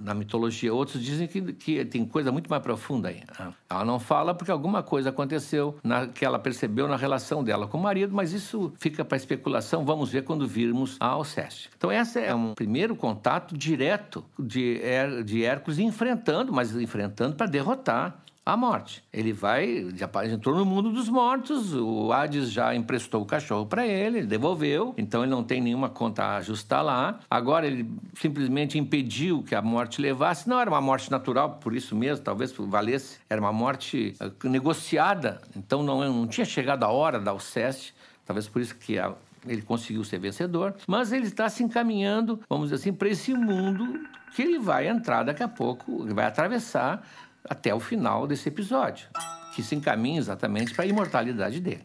[0.00, 0.72] na mitologia.
[0.72, 3.22] Outros dizem que, que tem coisa muito mais profunda aí.
[3.38, 3.52] Né?
[3.68, 7.76] Ela não fala porque alguma coisa aconteceu na, que ela percebeu na relação dela com
[7.76, 9.84] o marido, mas isso fica para especulação.
[9.84, 11.70] Vamos ver quando virmos a Alceste.
[11.76, 14.80] Então, esse é um primeiro contato direto de,
[15.24, 19.02] de Hércules enfrentando, mas enfrentando para derrotar a morte.
[19.12, 23.86] Ele vai, já entrou no mundo dos mortos, o Hades já emprestou o cachorro para
[23.86, 27.20] ele, devolveu, então ele não tem nenhuma conta a ajustar lá.
[27.30, 31.94] Agora ele simplesmente impediu que a morte levasse, não era uma morte natural, por isso
[31.94, 37.20] mesmo, talvez valesse, era uma morte uh, negociada, então não, não tinha chegado a hora
[37.20, 39.12] da Alceste, talvez por isso que a,
[39.46, 44.00] ele conseguiu ser vencedor, mas ele está se encaminhando, vamos dizer assim, para esse mundo
[44.34, 47.04] que ele vai entrar daqui a pouco, ele vai atravessar
[47.48, 49.08] até o final desse episódio,
[49.54, 51.84] que se encaminha exatamente para a imortalidade dele.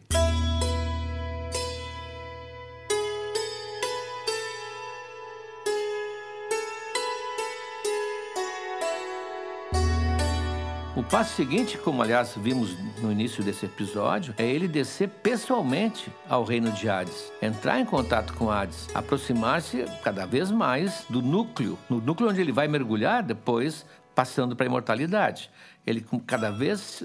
[10.96, 16.42] O passo seguinte, como aliás vimos no início desse episódio, é ele descer pessoalmente ao
[16.42, 22.00] reino de Hades, entrar em contato com Hades, aproximar-se cada vez mais do núcleo, no
[22.00, 23.84] núcleo onde ele vai mergulhar depois
[24.16, 25.50] passando para a imortalidade.
[25.86, 27.04] Ele cada vez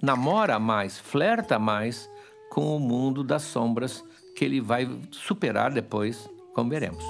[0.00, 2.08] namora mais, flerta mais
[2.48, 4.04] com o mundo das sombras
[4.36, 7.04] que ele vai superar depois, como veremos.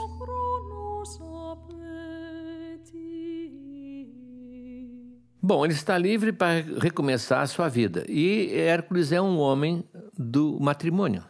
[5.41, 8.07] Bom, ele está livre para recomeçar a sua vida.
[8.09, 9.85] E Hércules é um homem
[10.17, 11.23] do matrimônio.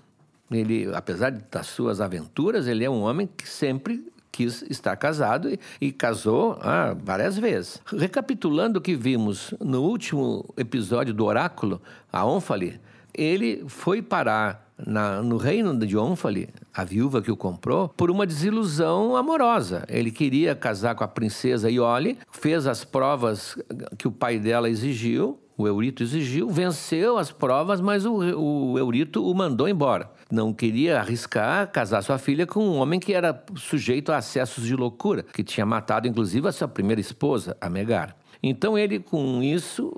[0.49, 5.59] Ele, apesar das suas aventuras, ele é um homem que sempre quis estar casado e,
[5.81, 7.81] e casou ah, várias vezes.
[7.87, 11.81] Recapitulando o que vimos no último episódio do Oráculo,
[12.13, 12.81] a Onfale,
[13.15, 18.27] ele foi parar na, no reino de Onfale, a viúva que o comprou, por uma
[18.27, 19.85] desilusão amorosa.
[19.89, 23.57] Ele queria casar com a princesa Iole, fez as provas
[23.97, 29.25] que o pai dela exigiu, o Eurito exigiu, venceu as provas, mas o, o Eurito
[29.25, 30.11] o mandou embora.
[30.31, 34.75] Não queria arriscar casar sua filha com um homem que era sujeito a acessos de
[34.75, 38.15] loucura, que tinha matado inclusive a sua primeira esposa, a Megara.
[38.47, 39.91] Então ele com isso,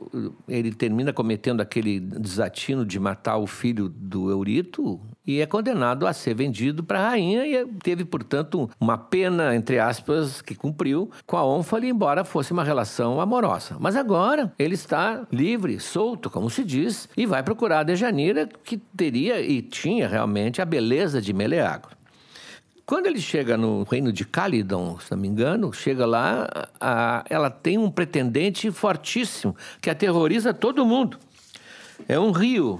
[0.46, 6.12] ele termina cometendo aquele desatino de matar o filho do Eurito e é condenado a
[6.12, 11.36] ser vendido para a rainha e teve, portanto, uma pena, entre aspas, que cumpriu com
[11.36, 13.76] a Onfale, embora fosse uma relação amorosa.
[13.80, 18.76] Mas agora ele está livre, solto, como se diz, e vai procurar a Dejanira, que
[18.76, 21.95] teria e tinha realmente a beleza de Meleagro.
[22.86, 26.46] Quando ele chega no reino de Calidon, se não me engano, chega lá,
[26.80, 31.18] a, ela tem um pretendente fortíssimo que aterroriza todo mundo.
[32.06, 32.78] É um rio.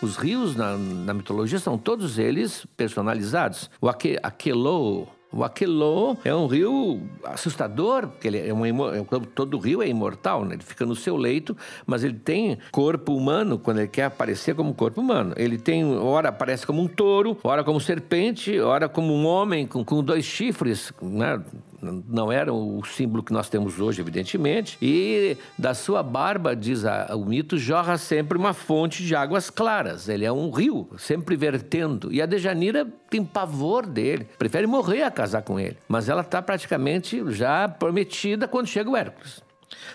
[0.00, 3.68] Os rios na, na mitologia são todos eles personalizados.
[3.80, 9.82] O Aquelou, o Aquelô é um rio assustador, porque ele é uma, é todo rio
[9.82, 10.54] é imortal, né?
[10.54, 14.72] ele fica no seu leito, mas ele tem corpo humano quando ele quer aparecer como
[14.72, 15.34] corpo humano.
[15.36, 19.84] Ele tem, ora aparece como um touro, ora como serpente, ora como um homem com,
[19.84, 21.38] com dois chifres, né?
[21.82, 24.78] Não era o símbolo que nós temos hoje, evidentemente.
[24.80, 30.08] E da sua barba, diz a, o mito, jorra sempre uma fonte de águas claras.
[30.08, 32.12] Ele é um rio, sempre vertendo.
[32.12, 35.76] E a Dejanira tem pavor dele, prefere morrer a casar com ele.
[35.88, 39.44] Mas ela está praticamente já prometida quando chega o Hércules.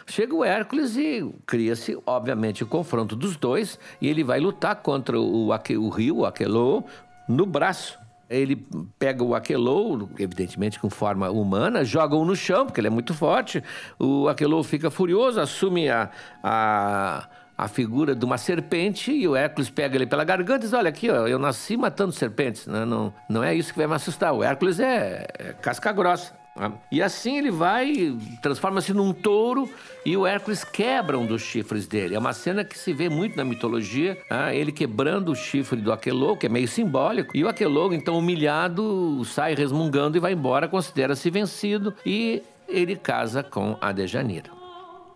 [0.06, 5.20] Chega o Hércules e cria-se, obviamente, o confronto dos dois, e ele vai lutar contra
[5.20, 6.84] o, o rio, o Aquelô,
[7.28, 8.01] no braço
[8.32, 8.66] ele
[8.98, 13.62] pega o Aquelou, evidentemente com forma humana, joga-o no chão, porque ele é muito forte.
[14.00, 16.10] O Aquelou fica furioso, assume a,
[16.42, 20.74] a, a figura de uma serpente e o Hércules pega ele pela garganta e diz:
[20.74, 22.86] Olha aqui, ó, eu nasci matando serpentes, né?
[22.86, 24.34] não, não é isso que vai me assustar.
[24.34, 26.41] O Hércules é, é casca grossa.
[26.56, 26.72] Né?
[26.92, 29.70] E assim ele vai, transforma-se num touro
[30.06, 32.16] e o Hércules quebra um dos chifres dele.
[32.16, 34.56] É uma cena que se vê muito na mitologia, né?
[34.56, 39.24] ele quebrando o chifre do Aquelou, que é meio simbólico, e o Aquelou, então humilhado,
[39.26, 44.50] sai resmungando e vai embora, considera-se vencido e ele casa com a Dejanira.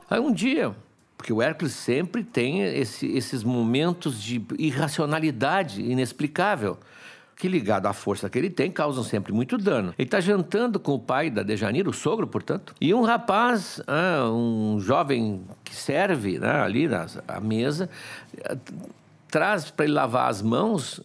[0.09, 0.75] Aí um dia,
[1.17, 6.77] porque o Hércules sempre tem esse, esses momentos de irracionalidade inexplicável
[7.35, 9.93] que, ligado à força que ele tem, causam sempre muito dano.
[9.97, 14.29] Ele está jantando com o pai da Dejanira, o sogro, portanto, e um rapaz, ah,
[14.29, 17.07] um jovem que serve né, ali na
[17.41, 17.89] mesa,
[19.35, 21.01] traz para ele lavar as mãos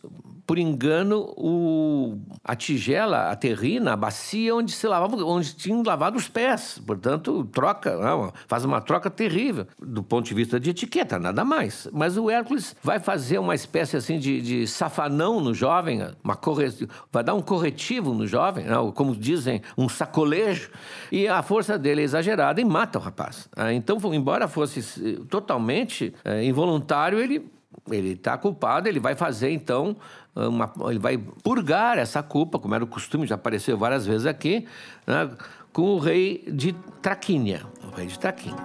[0.50, 6.16] por engano, o, a tigela, a terrina, a bacia onde se lavava, onde tinham lavado
[6.16, 6.82] os pés.
[6.84, 11.86] Portanto, troca, não, faz uma troca terrível do ponto de vista de etiqueta, nada mais.
[11.92, 16.66] Mas o Hércules vai fazer uma espécie assim de, de safanão no jovem, uma corre...
[17.12, 20.70] vai dar um corretivo no jovem, não, como dizem, um sacolejo,
[21.12, 23.48] e a força dele é exagerada e mata o rapaz.
[23.56, 24.82] Ah, então, embora fosse
[25.28, 27.48] totalmente é, involuntário, ele
[27.92, 29.96] ele está culpado, ele vai fazer então
[30.34, 34.66] uma, ele vai purgar essa culpa, como era o costume, já apareceu várias vezes aqui,
[35.06, 35.30] né,
[35.72, 36.72] com o rei de
[37.02, 38.58] Traquínia, o rei de Traquínia.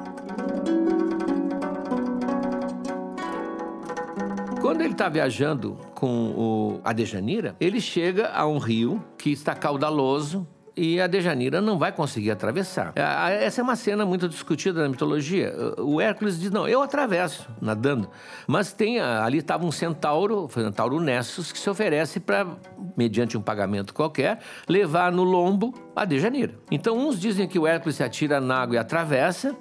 [4.62, 9.54] Quando ele está viajando com o, a Dejanira, ele chega a um rio que está
[9.54, 12.94] caudaloso, e a Dejanira não vai conseguir atravessar.
[12.96, 15.54] Essa é uma cena muito discutida na mitologia.
[15.78, 18.10] O Hércules diz: não, eu atravesso nadando.
[18.48, 22.48] Mas tem ali estava um centauro, o centauro Nessus, que se oferece para,
[22.96, 26.56] mediante um pagamento qualquer, levar no lombo a Dejanira.
[26.70, 29.56] Então, uns dizem que o Hércules se atira na água e atravessa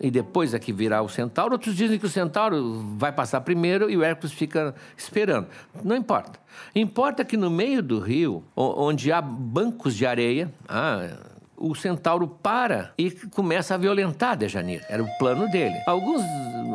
[0.00, 1.52] e depois é que virá o centauro.
[1.52, 5.46] Outros dizem que o centauro vai passar primeiro e o Hércules fica esperando.
[5.82, 6.38] Não importa.
[6.74, 12.92] Importa que no meio do rio, onde há bancos de areia, ah, o centauro para
[12.98, 14.84] e começa a violentar Dejanira.
[14.88, 15.74] Era o plano dele.
[15.86, 16.22] Alguns,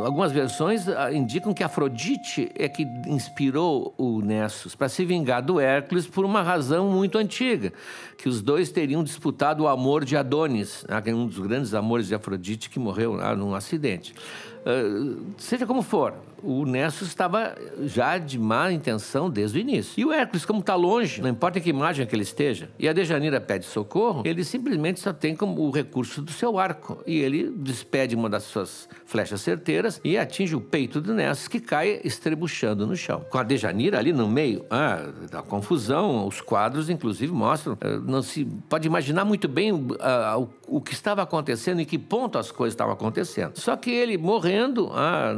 [0.06, 5.60] algumas versões ah, indicam que Afrodite é que inspirou o Nessus para se vingar do
[5.60, 7.74] Hércules por uma razão muito antiga,
[8.18, 12.08] que os dois teriam disputado o amor de Adonis, né, é um dos grandes amores
[12.08, 14.14] de Afrodite que morreu num acidente.
[14.60, 16.14] Uh, seja como for,
[16.44, 19.94] o Nessus estava já de má intenção desde o início.
[19.98, 22.94] E o Hércules, como está longe, não importa que imagem que ele esteja, e a
[22.94, 27.02] Dejanira pede socorro, ele simplesmente só tem como o recurso do seu arco.
[27.06, 31.60] E ele despede uma das suas flechas certeiras e atinge o peito do Nessus, que
[31.60, 33.26] cai estrebuchando no chão.
[33.30, 35.00] Com a Dejanira ali no meio, ah,
[35.32, 37.78] da confusão, os quadros, inclusive, mostram.
[37.82, 41.98] Ah, não se pode imaginar muito bem ah, o, o, que estava acontecendo, em que
[41.98, 43.58] ponto as coisas estavam acontecendo.
[43.58, 45.34] Só que ele morrendo, ah,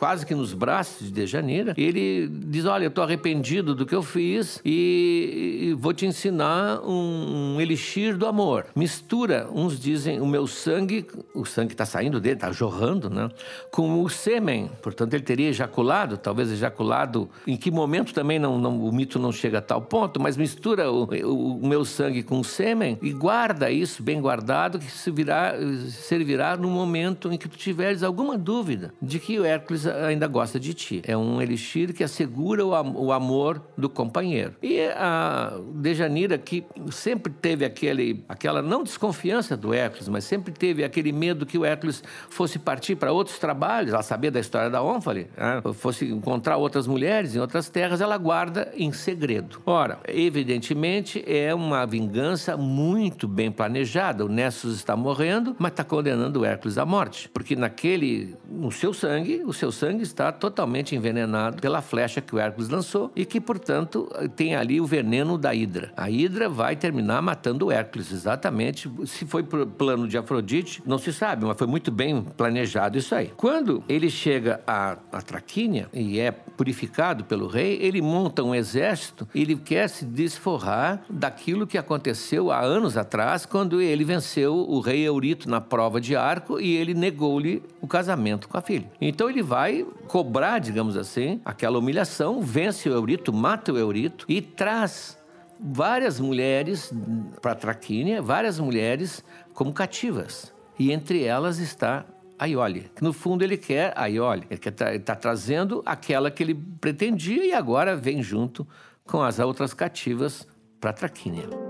[0.00, 4.02] quase que nos braços de Dejanira, ele diz: Olha, eu estou arrependido do que eu
[4.02, 8.66] fiz e vou te ensinar um, um, elixir do amor.
[8.74, 13.28] Mistura, uns dizem, o meu sangue, o sangue está saindo dele, está jorrando, né?
[13.70, 14.70] Com o sêmen.
[14.80, 17.28] Portanto, ele teria ejaculado, talvez ejaculado.
[17.46, 20.90] Em que momento também não, não o mito não chega a tal ponto, mas mistura
[20.90, 25.10] o, o, o meu sangue com o sêmen e guarda isso bem guardado, que se
[25.10, 25.54] virá,
[25.90, 30.58] servirá no momento em que tu tiveres alguma dúvida de que o Hércules ainda gosta
[30.58, 31.02] de ti.
[31.06, 32.70] É um elixir que assegura o,
[33.06, 34.54] o amor do companheiro.
[34.62, 40.84] E a Dejanira, que sempre teve aquele, aquela não desconfiança do Hércules, mas sempre teve
[40.84, 44.82] aquele medo que o Hércules fosse partir para outros trabalhos, ela sabia da história da
[44.82, 45.62] Ônfale, né?
[45.74, 49.60] fosse encontrar outras mulheres em outras terras, ela guarda em segredo.
[49.64, 54.24] Ora, evidentemente é uma vingança muito bem planejada.
[54.24, 58.92] O Nessus está morrendo, mas está condenando o Hércules à morte, porque naquele, no seu
[58.92, 63.40] sangue, o seu sangue está totalmente envenenado pela flecha que o Hércules lançou e que,
[63.40, 65.90] portanto, tem ali o veneno da Hidra.
[65.96, 68.90] A Hidra vai terminar matando o Hércules, exatamente.
[69.06, 73.14] Se foi pro plano de Afrodite, não se sabe, mas foi muito bem planejado isso
[73.14, 73.32] aí.
[73.36, 79.26] Quando ele chega a, a Traquínia e é purificado pelo rei, ele monta um exército
[79.34, 84.80] e ele quer se desforrar daquilo que aconteceu há anos atrás, quando ele venceu o
[84.80, 88.90] rei Eurito na prova de arco e ele negou-lhe o casamento com a filha.
[89.00, 94.26] Então ele vai vai cobrar, digamos assim, aquela humilhação, vence o Eurito, mata o Eurito
[94.28, 95.18] e traz
[95.58, 96.92] várias mulheres
[97.40, 100.52] para Traquínia, várias mulheres como cativas.
[100.78, 102.04] E entre elas está
[102.38, 102.90] a Iole.
[103.00, 104.46] No fundo, ele quer a Iole.
[104.50, 104.60] Ele
[104.96, 108.66] está trazendo aquela que ele pretendia e agora vem junto
[109.04, 110.48] com as outras cativas
[110.80, 111.69] para Traquínia.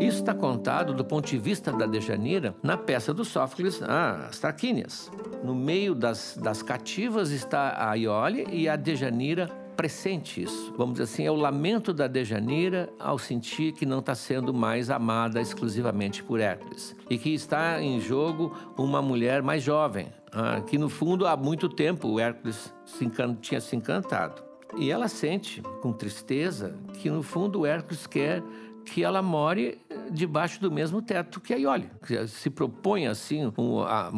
[0.00, 4.38] Isso está contado do ponto de vista da Dejanira na peça do Sófocles, ah, As
[4.38, 5.10] Traquínias.
[5.42, 10.72] No meio das, das cativas está a Iole e a Dejanira pressente isso.
[10.76, 14.90] Vamos dizer assim, é o lamento da Dejanira ao sentir que não está sendo mais
[14.90, 16.94] amada exclusivamente por Hércules.
[17.08, 21.68] E que está em jogo uma mulher mais jovem, ah, que no fundo há muito
[21.68, 24.42] tempo o Hércules se tinha se encantado.
[24.76, 28.42] E ela sente, com tristeza, que no fundo o Hércules quer
[28.84, 29.78] que ela more
[30.10, 31.90] debaixo do mesmo teto que a Iole.
[32.28, 34.12] Se propõe assim um, a,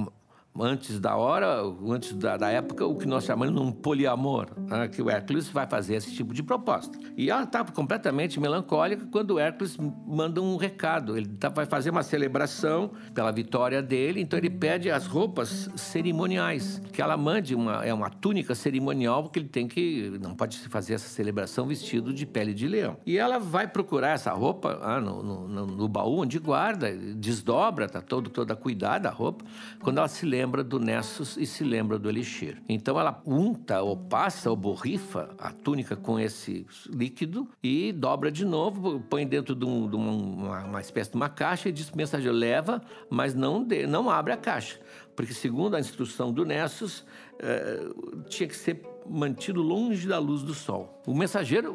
[0.61, 4.89] antes da hora, antes da, da, época, o que nós chamamos de um poliamor, né?
[4.89, 6.99] que o Hércules vai fazer esse tipo de proposta.
[7.17, 9.77] E ela está completamente melancólica quando o Hércules
[10.07, 11.17] manda um recado.
[11.17, 16.81] Ele tá, vai fazer uma celebração pela vitória dele, então ele pede as roupas cerimoniais,
[16.93, 20.95] que ela mande uma, é uma túnica cerimonial, porque ele tem que, não pode fazer
[20.95, 22.97] essa celebração vestido de pele de leão.
[23.05, 28.01] E ela vai procurar essa roupa ah, no, no, no baú onde guarda, desdobra, está
[28.01, 29.45] todo, toda cuidada a roupa.
[29.81, 32.63] Quando ela se lembra lembra do Nessus e se lembra do Elixir.
[32.69, 38.45] Então ela unta ou passa ou borrifa a túnica com esse líquido e dobra de
[38.45, 41.97] novo, põe dentro de, um, de uma, uma, espécie de uma caixa e diz o
[41.97, 42.81] mensageiro leva,
[43.11, 44.79] mas não, de, não abre a caixa.
[45.17, 47.05] Porque segundo a instrução do Nessus,
[47.41, 47.89] eh,
[48.29, 51.03] tinha que ser mantido longe da luz do sol.
[51.07, 51.75] O mensageiro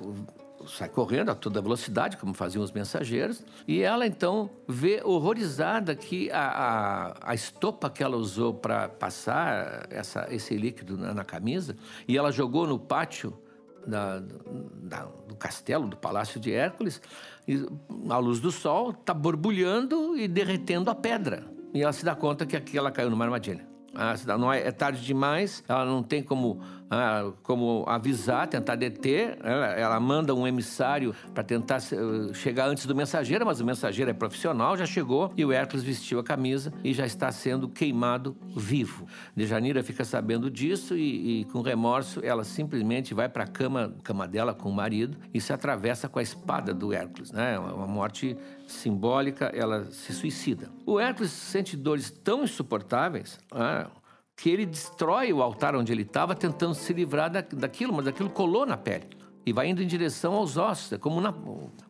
[0.77, 6.31] sai correndo a toda velocidade, como faziam os mensageiros, e ela então vê horrorizada que
[6.31, 11.75] a, a, a estopa que ela usou para passar essa, esse líquido na, na, camisa,
[12.07, 13.37] e ela jogou no pátio
[13.85, 17.01] da, da, do castelo, do palácio de Hércules,
[17.47, 17.65] e
[18.09, 21.45] a luz do sol está borbulhando e derretendo a pedra.
[21.73, 23.65] E ela se dá conta que aqui ela caiu numa armadilha.
[23.93, 26.61] Ah, não é, é tarde demais, ela não tem como
[26.91, 29.37] ah, como avisar, tentar deter.
[29.41, 34.11] Ela, ela manda um emissário para tentar uh, chegar antes do mensageiro, mas o mensageiro
[34.11, 38.35] é profissional, já chegou e o Hércules vestiu a camisa e já está sendo queimado
[38.53, 39.07] vivo.
[39.33, 44.27] Dejanira fica sabendo disso e, e com remorso ela simplesmente vai para a cama, cama
[44.27, 47.57] dela com o marido e se atravessa com a espada do Hércules, né?
[47.57, 48.35] Uma morte
[48.67, 50.69] simbólica, ela se suicida.
[50.85, 53.87] O Hércules sente dores tão insuportáveis, ah,
[54.35, 58.29] que ele destrói o altar onde ele estava, tentando se livrar da, daquilo, mas aquilo
[58.29, 59.07] colou na pele.
[59.45, 61.33] E vai indo em direção aos ossos, é como na...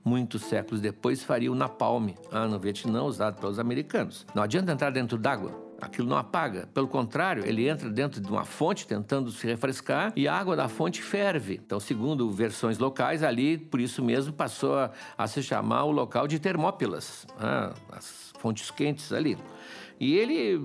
[0.04, 4.26] muitos séculos depois faria o napalm ah, no Vietnã, usado pelos americanos.
[4.34, 6.70] Não adianta entrar dentro d'água, aquilo não apaga.
[6.74, 10.70] Pelo contrário, ele entra dentro de uma fonte tentando se refrescar e a água da
[10.70, 11.60] fonte ferve.
[11.66, 16.28] Então, segundo versões locais, ali, por isso mesmo, passou a, a se chamar o local
[16.28, 19.38] de Termópilas, ah, as fontes quentes ali.
[20.02, 20.64] E ele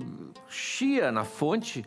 [0.49, 1.85] chia na fonte,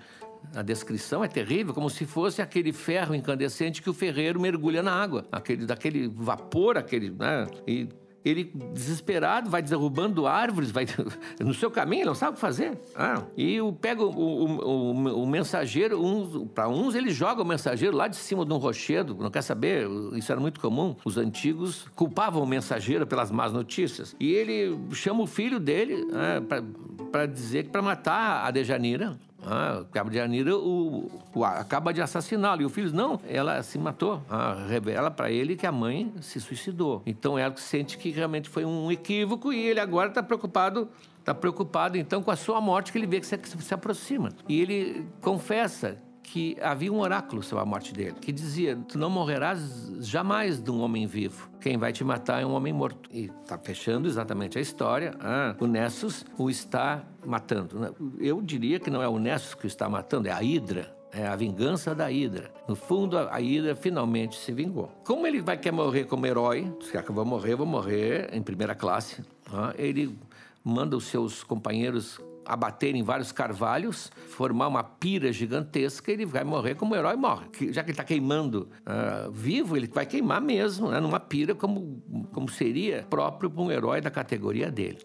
[0.55, 4.92] a descrição é terrível, como se fosse aquele ferro incandescente que o ferreiro mergulha na
[4.92, 7.48] água, aquele daquele vapor, aquele, né?
[7.66, 7.88] E
[8.24, 10.86] ele desesperado vai derrubando árvores, vai
[11.40, 12.78] no seu caminho, não sabe o que fazer.
[12.94, 17.44] Ah, e o, pega o, o, o, o mensageiro, um, para uns ele joga o
[17.44, 20.94] mensageiro lá de cima de um rochedo, não quer saber, isso era muito comum.
[21.05, 24.14] Os antigos culpavam o mensageiro pelas más notícias.
[24.20, 26.62] E ele chama o filho dele ah,
[27.11, 32.02] para dizer que para matar a Dejanira, ah, Cabo de Janeiro o, o, acaba de
[32.02, 32.62] assassiná-lo.
[32.62, 34.22] E o filho, não, ela se matou.
[34.28, 37.02] Ah, revela para ele que a mãe se suicidou.
[37.06, 40.88] Então ela sente que realmente foi um equívoco e ele agora está preocupado
[41.18, 44.30] está preocupado então com a sua morte que ele vê que se, se aproxima.
[44.48, 45.98] E ele confessa
[46.33, 50.70] que havia um oráculo sobre a morte dele, que dizia: Tu não morrerás jamais de
[50.70, 51.51] um homem vivo.
[51.61, 53.11] Quem vai te matar é um homem morto.
[53.12, 55.12] E está fechando exatamente a história.
[55.20, 57.95] Ah, o Nessus o está matando.
[58.18, 60.97] Eu diria que não é o Nessus que o está matando, é a Hidra.
[61.12, 62.53] É a vingança da Hidra.
[62.68, 64.89] No fundo, a Hidra finalmente se vingou.
[65.05, 67.66] Como ele vai querer morrer como herói, se quer que eu vou morrer, eu vou
[67.66, 69.20] morrer em primeira classe.
[69.53, 70.16] Ah, ele
[70.62, 76.74] manda os seus companheiros abater em vários carvalhos, formar uma pira gigantesca, ele vai morrer
[76.74, 77.47] como o herói morre.
[77.70, 82.03] Já que ele está queimando uh, vivo, ele vai queimar mesmo, né, numa pira, como,
[82.32, 84.99] como seria próprio para um herói da categoria dele.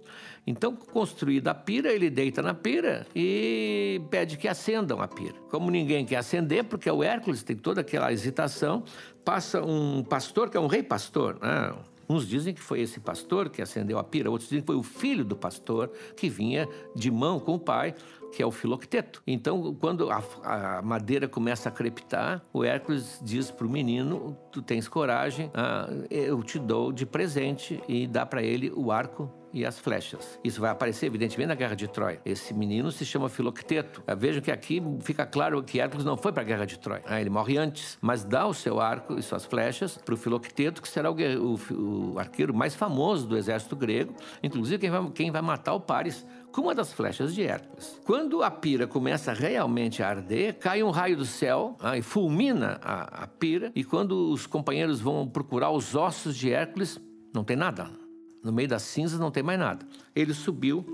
[0.47, 5.33] Então, construída a pira, ele deita na pira e pede que acendam a pira.
[5.49, 8.83] Como ninguém quer acender, porque é o Hércules tem toda aquela hesitação,
[9.23, 11.73] passa um pastor, que é um rei pastor, né?
[12.07, 14.83] Uns dizem que foi esse pastor que acendeu a pira, outros dizem que foi o
[14.83, 17.95] filho do pastor que vinha de mão com o pai,
[18.31, 19.23] que é o filocteto.
[19.25, 24.61] Então, quando a, a madeira começa a crepitar, o Hércules diz para o menino: Tu
[24.61, 29.65] tens coragem, ah, eu te dou de presente e dá para ele o arco e
[29.65, 30.37] as flechas.
[30.43, 32.19] Isso vai aparecer, evidentemente, na Guerra de Troia.
[32.25, 34.03] Esse menino se chama Filocteto.
[34.17, 37.01] Vejam que aqui fica claro que Hércules não foi para a Guerra de Troia.
[37.05, 40.81] Ah, ele morre antes, mas dá o seu arco e suas flechas para o Filocteto,
[40.81, 45.31] que será o, o, o, arqueiro mais famoso do exército grego, inclusive quem vai, quem
[45.31, 48.01] vai matar o Paris com uma das flechas de Hércules.
[48.05, 52.77] Quando a pira começa realmente a arder, cai um raio do céu ah, e fulmina
[52.81, 56.99] a, a pira, e quando os companheiros vão procurar os ossos de Hércules,
[57.33, 58.04] não tem nada
[58.45, 59.87] no meio das cinzas não tem mais nada.
[60.15, 60.85] Ele subiu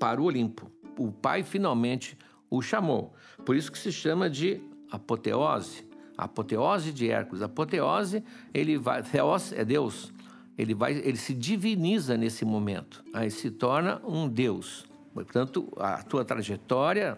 [0.00, 0.68] para o Olimpo.
[0.98, 2.18] O pai finalmente
[2.50, 3.14] o chamou.
[3.46, 4.60] Por isso que se chama de
[4.90, 5.86] apoteose.
[6.18, 7.40] apoteose de Hércules.
[7.40, 9.00] apoteose, ele vai.
[9.04, 10.12] Theos é Deus.
[10.58, 13.04] Ele, vai, ele se diviniza nesse momento.
[13.14, 14.84] Aí se torna um Deus.
[15.14, 17.16] Portanto, a tua trajetória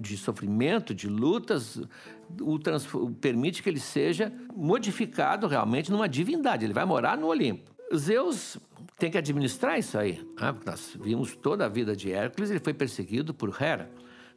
[0.00, 1.78] de sofrimento, de lutas,
[2.62, 2.88] trans,
[3.20, 6.64] permite que ele seja modificado realmente numa divindade.
[6.64, 7.71] Ele vai morar no Olimpo.
[7.96, 8.58] Zeus
[8.98, 10.20] tem que administrar isso aí.
[10.40, 10.54] Né?
[10.64, 13.90] Nós vimos toda a vida de Hércules, ele foi perseguido por Hera,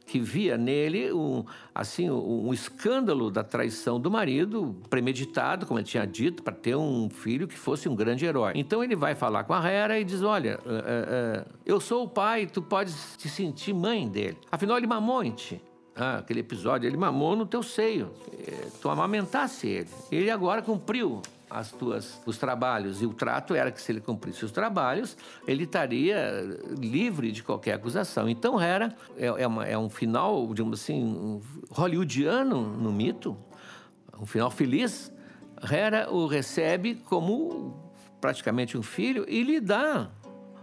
[0.06, 1.44] que via nele um,
[1.74, 7.08] assim, um escândalo da traição do marido, premeditado, como ele tinha dito, para ter um
[7.10, 8.52] filho que fosse um grande herói.
[8.54, 12.08] Então ele vai falar com a Hera e diz: Olha, uh, uh, eu sou o
[12.08, 14.38] pai, tu podes te sentir mãe dele.
[14.50, 15.60] Afinal, ele mamou em ti.
[15.98, 18.12] Ah, aquele episódio, ele mamou no teu seio.
[18.82, 19.88] Tu amamentasse ele.
[20.12, 23.02] Ele agora cumpriu as tuas, os trabalhos.
[23.02, 25.16] E o trato era que se ele cumprisse os trabalhos,
[25.46, 26.42] ele estaria
[26.78, 28.28] livre de qualquer acusação.
[28.28, 31.40] Então, Hera é, é, uma, é um final, digamos assim,
[31.70, 33.36] hollywoodiano no mito,
[34.20, 35.12] um final feliz.
[35.70, 37.82] Hera o recebe como
[38.20, 40.10] praticamente um filho e lhe dá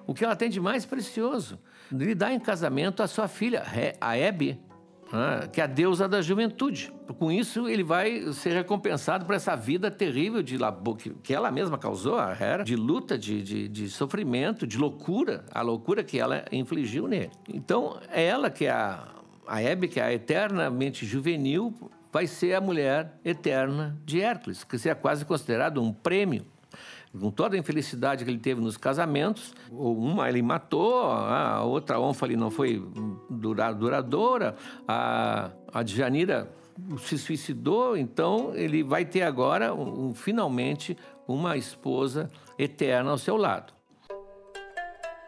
[0.06, 1.58] o que ela tem de mais precioso.
[1.92, 3.64] Lhe dá em casamento a sua filha,
[4.02, 4.60] a Hebe,
[5.52, 6.92] que é a deusa da juventude.
[7.20, 10.58] Com isso, ele vai ser recompensado por essa vida terrível de
[11.22, 15.62] que ela mesma causou, a Hera, de luta, de, de, de, sofrimento, de loucura, a
[15.62, 17.32] loucura que ela infligiu nele.
[17.48, 19.08] Então, é ela que é a,
[19.48, 21.74] a Hebe, que é a eternamente juvenil,
[22.12, 26.46] vai ser a mulher eterna de Hércules, que seria quase considerado um prêmio
[27.20, 32.36] com toda a infelicidade que ele teve nos casamentos, uma ele matou, a outra ônfale
[32.36, 32.84] não foi
[33.30, 34.56] duradoura,
[34.88, 36.52] a, a Djanira
[36.98, 40.98] se suicidou, então ele vai ter agora, um, finalmente,
[41.28, 43.74] uma esposa eterna ao seu lado.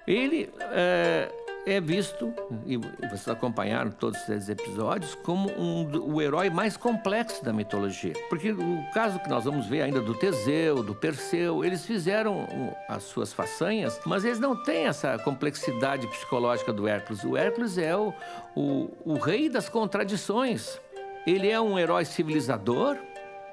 [0.07, 1.31] Ele é,
[1.65, 2.31] é visto,
[2.65, 8.13] e vocês acompanharam todos esses episódios, como um, o herói mais complexo da mitologia.
[8.29, 12.47] Porque o caso que nós vamos ver ainda do Teseu, do Perseu, eles fizeram
[12.87, 17.23] as suas façanhas, mas eles não têm essa complexidade psicológica do Hércules.
[17.23, 18.13] O Hércules é o,
[18.55, 20.79] o, o rei das contradições.
[21.25, 22.95] Ele é um herói civilizador,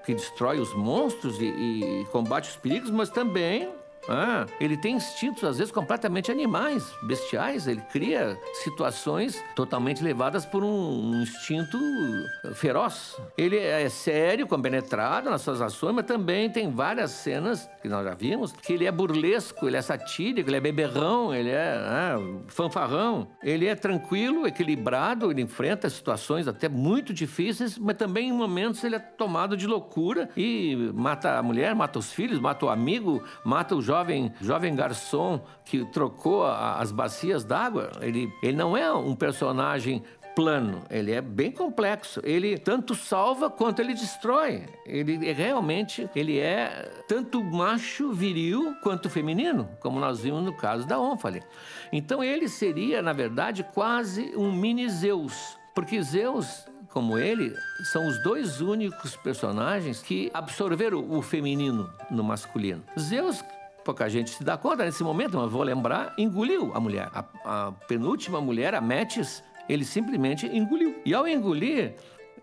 [0.04, 3.70] que destrói os monstros e, e combate os perigos, mas também
[4.08, 7.66] ah, ele tem instintos, às vezes, completamente animais, bestiais.
[7.66, 11.78] Ele cria situações totalmente levadas por um instinto
[12.54, 13.16] feroz.
[13.36, 18.14] Ele é sério, compenetrado nas suas ações, mas também tem várias cenas, que nós já
[18.14, 22.16] vimos, que ele é burlesco, ele é satírico, ele é beberrão, ele é ah,
[22.48, 23.28] fanfarrão.
[23.42, 28.96] Ele é tranquilo, equilibrado, ele enfrenta situações até muito difíceis, mas também em momentos ele
[28.96, 33.74] é tomado de loucura e mata a mulher, mata os filhos, mata o amigo, mata
[33.74, 33.91] o jovem,
[34.40, 40.02] jovem garçom que trocou a, as bacias d'água, ele, ele não é um personagem
[40.34, 42.20] plano, ele é bem complexo.
[42.24, 44.64] Ele tanto salva quanto ele destrói.
[44.86, 50.86] Ele é realmente ele é tanto macho viril quanto feminino, como nós vimos no caso
[50.86, 51.42] da Ônfale.
[51.92, 58.22] Então ele seria, na verdade, quase um mini Zeus, porque Zeus como ele, são os
[58.22, 62.84] dois únicos personagens que absorveram o feminino no masculino.
[63.00, 63.42] Zeus
[63.84, 67.08] pouca gente se dá conta nesse momento, mas vou lembrar, engoliu a mulher.
[67.12, 71.00] A, a penúltima mulher, a Metis, ele simplesmente engoliu.
[71.04, 71.94] E ao engolir,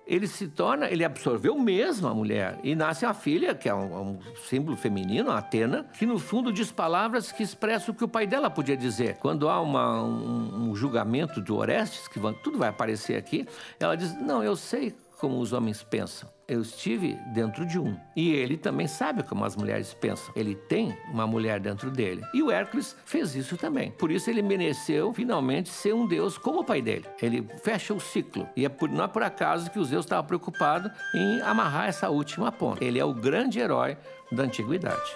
[0.10, 2.60] ele se torna, ele absorveu mesmo a mulher.
[2.64, 6.52] E nasce a filha, que é um, um, símbolo feminino, a Atena, que no fundo
[6.52, 9.18] diz palavras que expressam o que o pai dela podia dizer.
[9.18, 13.48] Quando há uma, um, um julgamento de Orestes, que tudo vai aparecer aqui,
[13.80, 16.30] ela diz: Não, eu sei como os homens pensam.
[16.48, 17.96] Eu estive dentro de um.
[18.16, 20.34] E ele também sabe como as mulheres pensam.
[20.36, 22.24] Ele tem uma mulher dentro dele.
[22.34, 23.92] E o Hércules fez isso também.
[23.92, 27.06] Por isso ele mereceu finalmente ser um deus como o pai dele.
[27.22, 28.50] Ele fecha o ciclo.
[28.56, 32.10] E é por, não é por acaso que o Zeus estava preocupado em amarrar essa
[32.10, 32.84] última ponta.
[32.84, 33.96] Ele é o grande herói
[34.32, 35.16] da antiguidade.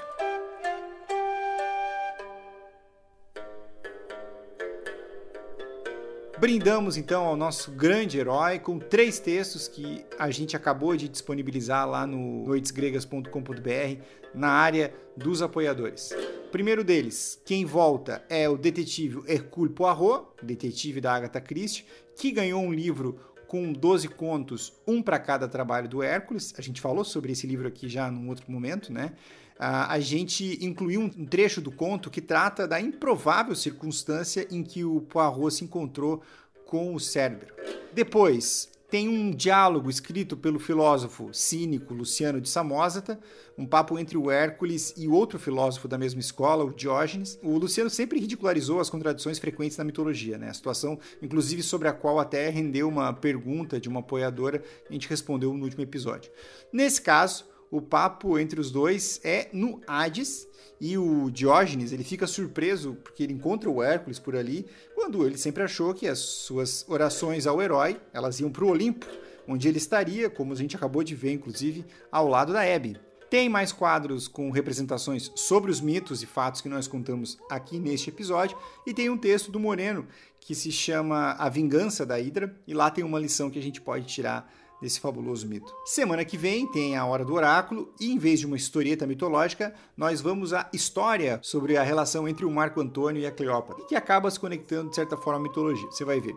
[6.44, 11.88] Brindamos então ao nosso grande herói com três textos que a gente acabou de disponibilizar
[11.88, 14.02] lá no noitesgregas.com.br
[14.36, 16.12] na área dos apoiadores.
[16.46, 21.86] O primeiro deles, quem volta é o detetive Hercule Poirot, detetive da Agatha Christie,
[22.18, 23.18] que ganhou um livro
[23.48, 26.54] com 12 contos, um para cada trabalho do Hércules.
[26.58, 29.14] A gente falou sobre esse livro aqui já num outro momento, né?
[29.58, 35.02] A gente incluiu um trecho do conto que trata da improvável circunstância em que o
[35.02, 36.22] Poirot se encontrou
[36.66, 37.54] com o cérebro.
[37.94, 43.20] Depois, tem um diálogo escrito pelo filósofo cínico Luciano de Samosata,
[43.58, 47.40] um papo entre o Hércules e outro filósofo da mesma escola, o Diógenes.
[47.42, 50.50] O Luciano sempre ridicularizou as contradições frequentes na mitologia, né?
[50.50, 55.10] A situação, inclusive, sobre a qual até rendeu uma pergunta de uma apoiadora, a gente
[55.10, 56.32] respondeu no último episódio.
[56.72, 60.48] Nesse caso, o papo entre os dois é no Hades
[60.80, 65.40] e o Diógenes ele fica surpreso porque ele encontra o Hércules por ali quando ele
[65.40, 69.08] sempre achou que as suas orações ao herói elas iam para o Olimpo
[69.48, 72.96] onde ele estaria como a gente acabou de ver inclusive ao lado da Hebe.
[73.28, 78.12] Tem mais quadros com representações sobre os mitos e fatos que nós contamos aqui neste
[78.12, 78.56] episódio
[78.86, 80.06] e tem um texto do Moreno
[80.40, 83.82] que se chama A Vingança da Hidra e lá tem uma lição que a gente
[83.82, 84.48] pode tirar
[84.84, 85.74] desse fabuloso mito.
[85.86, 89.74] Semana que vem tem a Hora do Oráculo e, em vez de uma historieta mitológica,
[89.96, 93.96] nós vamos à história sobre a relação entre o Marco Antônio e a Cleópatra, que
[93.96, 95.90] acaba se conectando de certa forma à mitologia.
[95.90, 96.36] Você vai ver.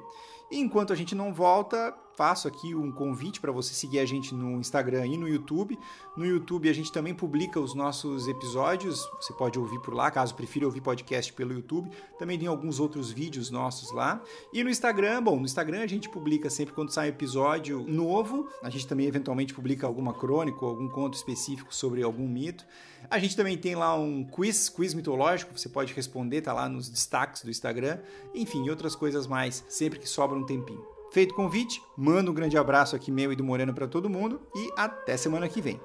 [0.50, 4.34] E enquanto a gente não volta, faço aqui um convite para você seguir a gente
[4.34, 5.78] no Instagram e no YouTube.
[6.16, 10.34] No YouTube a gente também publica os nossos episódios, você pode ouvir por lá, caso
[10.34, 11.90] prefira ouvir podcast pelo YouTube.
[12.18, 14.22] Também tem alguns outros vídeos nossos lá.
[14.52, 18.48] E no Instagram, bom, no Instagram a gente publica sempre quando sai episódio novo.
[18.62, 22.64] A gente também eventualmente publica alguma crônica ou algum conto específico sobre algum mito.
[23.10, 26.88] A gente também tem lá um quiz, quiz mitológico, você pode responder, tá lá nos
[26.88, 27.98] destaques do Instagram.
[28.34, 30.95] Enfim, outras coisas mais, sempre que sobra um tempinho.
[31.10, 34.40] Feito o convite, mando um grande abraço aqui meu e do Moreno para todo mundo
[34.54, 35.80] e até semana que vem.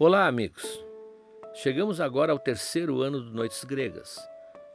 [0.00, 0.84] Olá, amigos!
[1.54, 4.16] Chegamos agora ao terceiro ano do Noites Gregas.